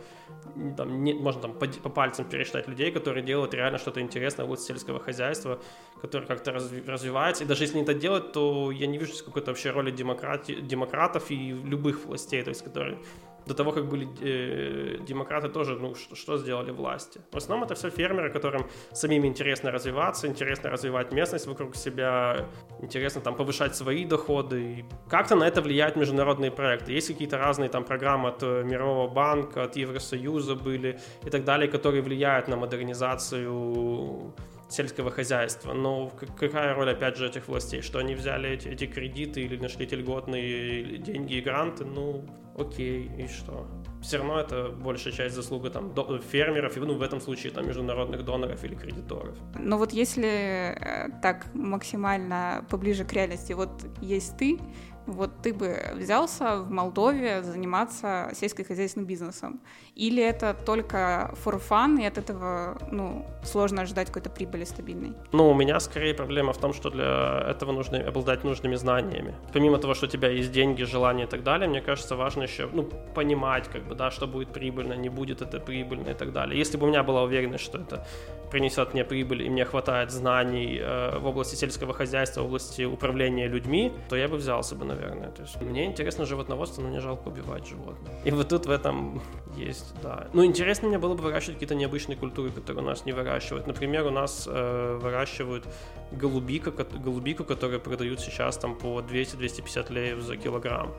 там, 0.77 1.05
не, 1.05 1.15
можно 1.15 1.43
там 1.43 1.53
по, 1.53 1.67
по 1.67 1.89
пальцам 1.89 2.25
пересчитать 2.25 2.69
людей, 2.69 2.91
которые 2.91 3.25
делают 3.25 3.55
реально 3.55 3.79
что-то 3.79 4.01
интересное 4.01 4.45
в 4.45 4.49
области 4.49 4.69
сельского 4.69 5.01
хозяйства, 5.01 5.61
которые 6.01 6.27
как-то 6.27 6.53
разви, 6.53 6.83
развиваются, 6.87 7.45
и 7.45 7.47
даже 7.47 7.65
если 7.65 7.77
не 7.77 7.83
это 7.83 7.95
делать, 7.95 8.33
то 8.33 8.71
я 8.71 8.87
не 8.87 8.99
вижу 8.99 9.13
какой-то 9.25 9.51
вообще 9.51 9.71
роли 9.71 9.91
демократи, 9.91 10.61
демократов 10.61 11.31
и 11.31 11.53
любых 11.53 12.05
властей, 12.07 12.43
то 12.43 12.51
есть 12.51 12.63
которые 12.63 12.99
до 13.47 13.55
того, 13.55 13.73
как 13.73 13.89
были 13.89 14.09
э, 14.21 14.99
демократы, 15.07 15.49
тоже, 15.49 15.79
ну, 15.79 15.95
что, 15.95 16.15
что 16.15 16.39
сделали 16.39 16.71
власти? 16.71 17.21
В 17.33 17.37
основном 17.37 17.65
это 17.65 17.75
все 17.75 17.91
фермеры, 17.91 18.31
которым 18.31 18.67
самим 18.93 19.25
интересно 19.25 19.71
развиваться, 19.71 20.27
интересно 20.27 20.71
развивать 20.71 21.13
местность 21.13 21.47
вокруг 21.47 21.77
себя, 21.77 22.47
интересно 22.83 23.21
там 23.21 23.35
повышать 23.35 23.77
свои 23.77 24.05
доходы. 24.05 24.63
И 24.63 24.85
как-то 25.09 25.37
на 25.37 25.45
это 25.45 25.63
влияют 25.63 25.97
международные 25.97 26.51
проекты. 26.51 26.93
Есть 26.93 27.09
какие-то 27.09 27.39
разные 27.39 27.69
там 27.69 27.85
программы 27.85 28.29
от 28.29 28.43
э, 28.43 28.63
Мирового 28.65 29.09
банка, 29.09 29.65
от 29.65 29.77
Евросоюза 29.77 30.55
были 30.55 30.99
и 31.27 31.31
так 31.31 31.45
далее, 31.45 31.69
которые 31.69 32.03
влияют 32.03 32.49
на 32.49 32.57
модернизацию 32.57 34.35
сельского 34.71 35.11
хозяйства. 35.11 35.73
Но 35.73 36.11
какая 36.39 36.75
роль, 36.75 36.91
опять 36.91 37.17
же, 37.17 37.27
этих 37.27 37.49
властей? 37.49 37.83
Что 37.83 37.99
они 37.99 38.15
взяли 38.15 38.51
эти, 38.51 38.69
эти 38.69 38.87
кредиты 38.87 39.43
или 39.43 39.57
нашли 39.57 39.85
эти 39.87 39.95
льготные 39.95 40.99
деньги 40.99 41.35
и 41.35 41.41
гранты? 41.41 41.85
Ну, 41.85 42.25
окей, 42.57 43.11
и 43.19 43.27
что? 43.27 43.67
Все 44.03 44.19
равно 44.19 44.41
это 44.41 44.71
большая 44.71 45.13
часть 45.13 45.35
заслуга 45.35 45.71
там 45.71 45.93
фермеров, 46.31 46.77
и 46.77 46.81
ну, 46.81 46.95
в 46.95 47.03
этом 47.03 47.21
случае 47.21 47.53
там 47.53 47.67
международных 47.67 48.25
доноров 48.25 48.65
или 48.65 48.75
кредиторов. 48.75 49.37
Но 49.59 49.79
вот 49.79 49.93
если 49.93 50.29
э, 50.29 51.09
так 51.23 51.47
максимально 51.55 52.65
поближе 52.69 53.05
к 53.05 53.13
реальности, 53.13 53.53
вот 53.53 53.71
есть 54.01 54.37
ты, 54.39 54.59
вот 55.07 55.31
ты 55.43 55.53
бы 55.53 55.77
взялся 55.95 56.57
в 56.57 56.71
Молдове 56.71 57.43
заниматься 57.43 58.31
сельскохозяйственным 58.35 59.07
бизнесом? 59.07 59.61
Или 59.95 60.23
это 60.23 60.55
только 60.55 61.35
for 61.45 61.61
fun, 61.61 62.01
и 62.01 62.07
от 62.07 62.19
этого 62.19 62.79
ну, 62.91 63.27
сложно 63.43 63.83
ожидать 63.83 64.09
какой-то 64.09 64.31
прибыли 64.31 64.65
стабильной? 64.65 65.15
Ну, 65.33 65.51
у 65.51 65.55
меня 65.55 65.81
скорее 65.81 66.15
проблема 66.15 66.53
в 66.53 66.59
том, 66.59 66.73
что 66.73 66.91
для 66.91 67.47
этого 67.51 67.73
нужно 67.73 67.99
обладать 67.99 68.45
нужными 68.45 68.77
знаниями. 68.77 69.35
Помимо 69.53 69.79
того, 69.79 69.95
что 69.95 70.07
у 70.07 70.09
тебя 70.09 70.29
есть 70.29 70.53
деньги, 70.53 70.83
желания 70.85 71.25
и 71.25 71.29
так 71.29 71.43
далее, 71.43 71.69
мне 71.69 71.81
кажется, 71.81 72.17
важно 72.17 72.43
еще 72.43 72.69
ну, 72.73 72.89
понимать, 73.15 73.69
как 73.69 73.87
бы, 73.91 73.95
да, 73.95 74.11
что 74.11 74.27
будет 74.27 74.49
прибыльно, 74.49 74.95
не 74.95 75.09
будет 75.09 75.43
это 75.43 75.61
прибыльно 75.61 76.11
и 76.11 76.15
так 76.15 76.33
далее. 76.33 76.59
Если 76.59 76.79
бы 76.79 76.87
у 76.87 76.89
меня 76.89 77.03
была 77.03 77.23
уверенность, 77.23 77.65
что 77.65 77.79
это 77.79 78.07
принесет 78.51 78.95
мне 78.95 79.05
прибыль, 79.05 79.43
и 79.43 79.51
мне 79.51 79.65
хватает 79.65 80.11
знаний 80.11 80.79
э, 80.81 81.19
в 81.19 81.27
области 81.27 81.55
сельского 81.55 81.95
хозяйства, 81.95 82.43
в 82.43 82.47
области 82.47 82.83
управления 82.83 83.49
людьми, 83.49 83.93
то 84.09 84.17
я 84.17 84.29
бы 84.29 84.37
взялся 84.37 84.75
бы, 84.75 84.85
наверное. 84.85 85.31
То 85.31 85.43
есть 85.43 85.61
мне 85.61 85.85
интересно 85.85 86.25
животноводство, 86.25 86.83
но 86.83 86.89
не 86.89 87.01
жалко 87.01 87.29
убивать 87.29 87.67
животных. 87.69 88.13
И 88.25 88.31
вот 88.31 88.49
тут 88.49 88.67
в 88.67 88.71
этом 88.71 89.23
есть, 89.57 89.95
да. 90.03 90.27
Ну, 90.33 90.45
интересно 90.45 90.89
мне 90.89 90.99
было 90.99 91.15
бы 91.15 91.23
выращивать 91.23 91.55
какие-то 91.55 91.75
необычные 91.75 92.17
культуры, 92.17 92.51
которые 92.51 92.83
у 92.83 92.87
нас 92.87 93.07
не 93.07 93.13
выращивают. 93.13 93.67
Например, 93.67 94.07
у 94.07 94.11
нас 94.11 94.49
э, 94.51 94.99
выращивают 95.01 95.65
голубика, 96.13 96.73
голубику, 96.73 97.45
которую 97.45 97.81
продают 97.81 98.21
сейчас 98.21 98.57
там 98.57 98.75
по 98.77 99.01
200-250 99.01 99.93
леев 99.93 100.21
за 100.23 100.37
килограмм. 100.37 100.93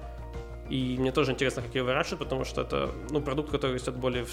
И 0.71 0.97
мне 0.97 1.11
тоже 1.11 1.31
интересно, 1.31 1.61
как 1.61 1.75
ее 1.75 1.83
выращивают, 1.83 2.19
потому 2.19 2.45
что 2.45 2.61
это 2.61 2.89
ну, 3.09 3.21
продукт, 3.21 3.51
который 3.51 3.75
растет 3.75 3.95
более 3.95 4.23
в, 4.23 4.31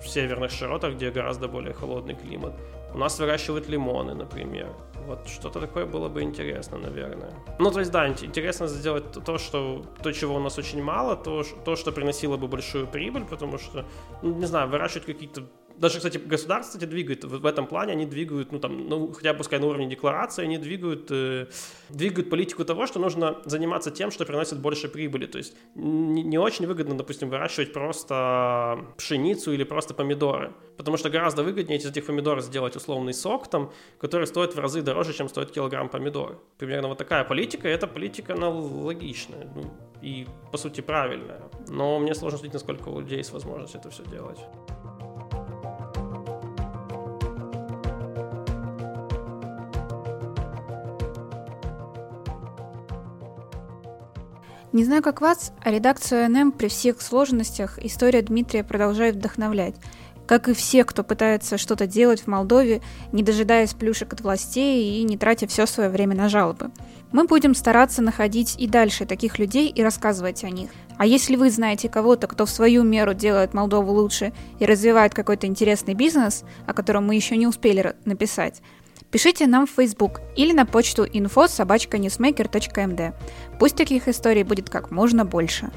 в 0.00 0.08
северных 0.08 0.50
широтах, 0.50 0.94
где 0.94 1.10
гораздо 1.10 1.46
более 1.46 1.74
холодный 1.74 2.14
климат. 2.14 2.54
У 2.94 2.98
нас 2.98 3.18
выращивают 3.18 3.68
лимоны, 3.68 4.14
например. 4.14 4.68
Вот 5.06 5.28
что-то 5.28 5.60
такое 5.60 5.84
было 5.84 6.08
бы 6.08 6.22
интересно, 6.22 6.78
наверное. 6.78 7.34
Ну, 7.58 7.70
то 7.70 7.80
есть, 7.80 7.92
да, 7.92 8.08
интересно 8.08 8.66
сделать 8.66 9.04
то, 9.12 9.36
что, 9.36 9.82
то 10.02 10.12
чего 10.12 10.36
у 10.36 10.40
нас 10.40 10.58
очень 10.58 10.82
мало, 10.82 11.16
то, 11.16 11.44
то, 11.64 11.76
что 11.76 11.92
приносило 11.92 12.38
бы 12.38 12.48
большую 12.48 12.86
прибыль, 12.86 13.26
потому 13.26 13.58
что, 13.58 13.84
ну, 14.22 14.34
не 14.34 14.46
знаю, 14.46 14.68
выращивать 14.68 15.04
какие-то 15.04 15.42
даже, 15.78 15.96
кстати, 15.96 16.18
государство, 16.18 16.78
кстати, 16.78 16.88
двигает 16.88 17.24
в, 17.24 17.46
этом 17.46 17.66
плане, 17.66 17.92
они 17.92 18.06
двигают, 18.06 18.52
ну 18.52 18.58
там, 18.58 18.88
ну 18.88 19.12
хотя 19.12 19.32
бы 19.32 19.38
пускай 19.38 19.58
на 19.58 19.66
уровне 19.66 19.86
декларации, 19.86 20.44
они 20.44 20.58
двигают, 20.58 21.10
э, 21.10 21.46
двигают 21.88 22.30
политику 22.30 22.64
того, 22.64 22.86
что 22.86 23.00
нужно 23.00 23.38
заниматься 23.44 23.90
тем, 23.90 24.10
что 24.10 24.24
приносит 24.24 24.60
больше 24.60 24.88
прибыли. 24.88 25.26
То 25.26 25.38
есть 25.38 25.54
не, 25.74 26.22
не 26.22 26.38
очень 26.38 26.66
выгодно, 26.66 26.96
допустим, 26.96 27.28
выращивать 27.28 27.72
просто 27.72 28.78
пшеницу 28.96 29.52
или 29.52 29.64
просто 29.64 29.94
помидоры, 29.94 30.52
потому 30.76 30.96
что 30.96 31.10
гораздо 31.10 31.42
выгоднее 31.42 31.78
из 31.78 31.86
этих 31.86 32.06
помидор 32.06 32.40
сделать 32.40 32.76
условный 32.76 33.14
сок, 33.14 33.48
там, 33.48 33.72
который 33.98 34.26
стоит 34.26 34.54
в 34.54 34.58
разы 34.58 34.82
дороже, 34.82 35.12
чем 35.12 35.28
стоит 35.28 35.50
килограмм 35.50 35.88
помидор. 35.88 36.40
Примерно 36.58 36.88
вот 36.88 36.98
такая 36.98 37.24
политика, 37.24 37.68
и 37.68 37.72
эта 37.72 37.86
политика, 37.86 38.34
она 38.34 38.48
логичная 38.48 39.50
ну, 39.54 39.72
и, 40.02 40.26
по 40.52 40.58
сути, 40.58 40.80
правильная. 40.80 41.42
Но 41.68 41.98
мне 41.98 42.14
сложно 42.14 42.38
судить, 42.38 42.52
насколько 42.52 42.88
у 42.88 43.00
людей 43.00 43.18
есть 43.18 43.32
возможность 43.32 43.74
это 43.74 43.90
все 43.90 44.04
делать. 44.04 44.38
Не 54.74 54.84
знаю, 54.84 55.04
как 55.04 55.20
вас, 55.20 55.52
а 55.62 55.70
редакцию 55.70 56.28
НМ 56.28 56.50
при 56.50 56.66
всех 56.66 57.00
сложностях 57.00 57.78
история 57.78 58.22
Дмитрия 58.22 58.64
продолжает 58.64 59.14
вдохновлять. 59.14 59.76
Как 60.26 60.48
и 60.48 60.52
все, 60.52 60.82
кто 60.82 61.04
пытается 61.04 61.58
что-то 61.58 61.86
делать 61.86 62.22
в 62.22 62.26
Молдове, 62.26 62.82
не 63.12 63.22
дожидаясь 63.22 63.72
плюшек 63.72 64.12
от 64.14 64.22
властей 64.22 64.98
и 64.98 65.04
не 65.04 65.16
тратя 65.16 65.46
все 65.46 65.66
свое 65.66 65.90
время 65.90 66.16
на 66.16 66.28
жалобы. 66.28 66.72
Мы 67.12 67.26
будем 67.26 67.54
стараться 67.54 68.02
находить 68.02 68.56
и 68.58 68.66
дальше 68.66 69.06
таких 69.06 69.38
людей 69.38 69.68
и 69.68 69.80
рассказывать 69.80 70.42
о 70.42 70.50
них. 70.50 70.70
А 70.98 71.06
если 71.06 71.36
вы 71.36 71.52
знаете 71.52 71.88
кого-то, 71.88 72.26
кто 72.26 72.44
в 72.44 72.50
свою 72.50 72.82
меру 72.82 73.14
делает 73.14 73.54
Молдову 73.54 73.92
лучше 73.92 74.32
и 74.58 74.66
развивает 74.66 75.14
какой-то 75.14 75.46
интересный 75.46 75.94
бизнес, 75.94 76.42
о 76.66 76.74
котором 76.74 77.06
мы 77.06 77.14
еще 77.14 77.36
не 77.36 77.46
успели 77.46 77.94
написать, 78.04 78.60
Пишите 79.14 79.46
нам 79.46 79.64
в 79.64 79.70
Facebook 79.70 80.22
или 80.34 80.52
на 80.52 80.66
почту 80.66 81.04
info 81.04 81.46
Пусть 83.60 83.76
таких 83.76 84.08
историй 84.08 84.42
будет 84.42 84.68
как 84.68 84.90
можно 84.90 85.24
больше. 85.24 85.70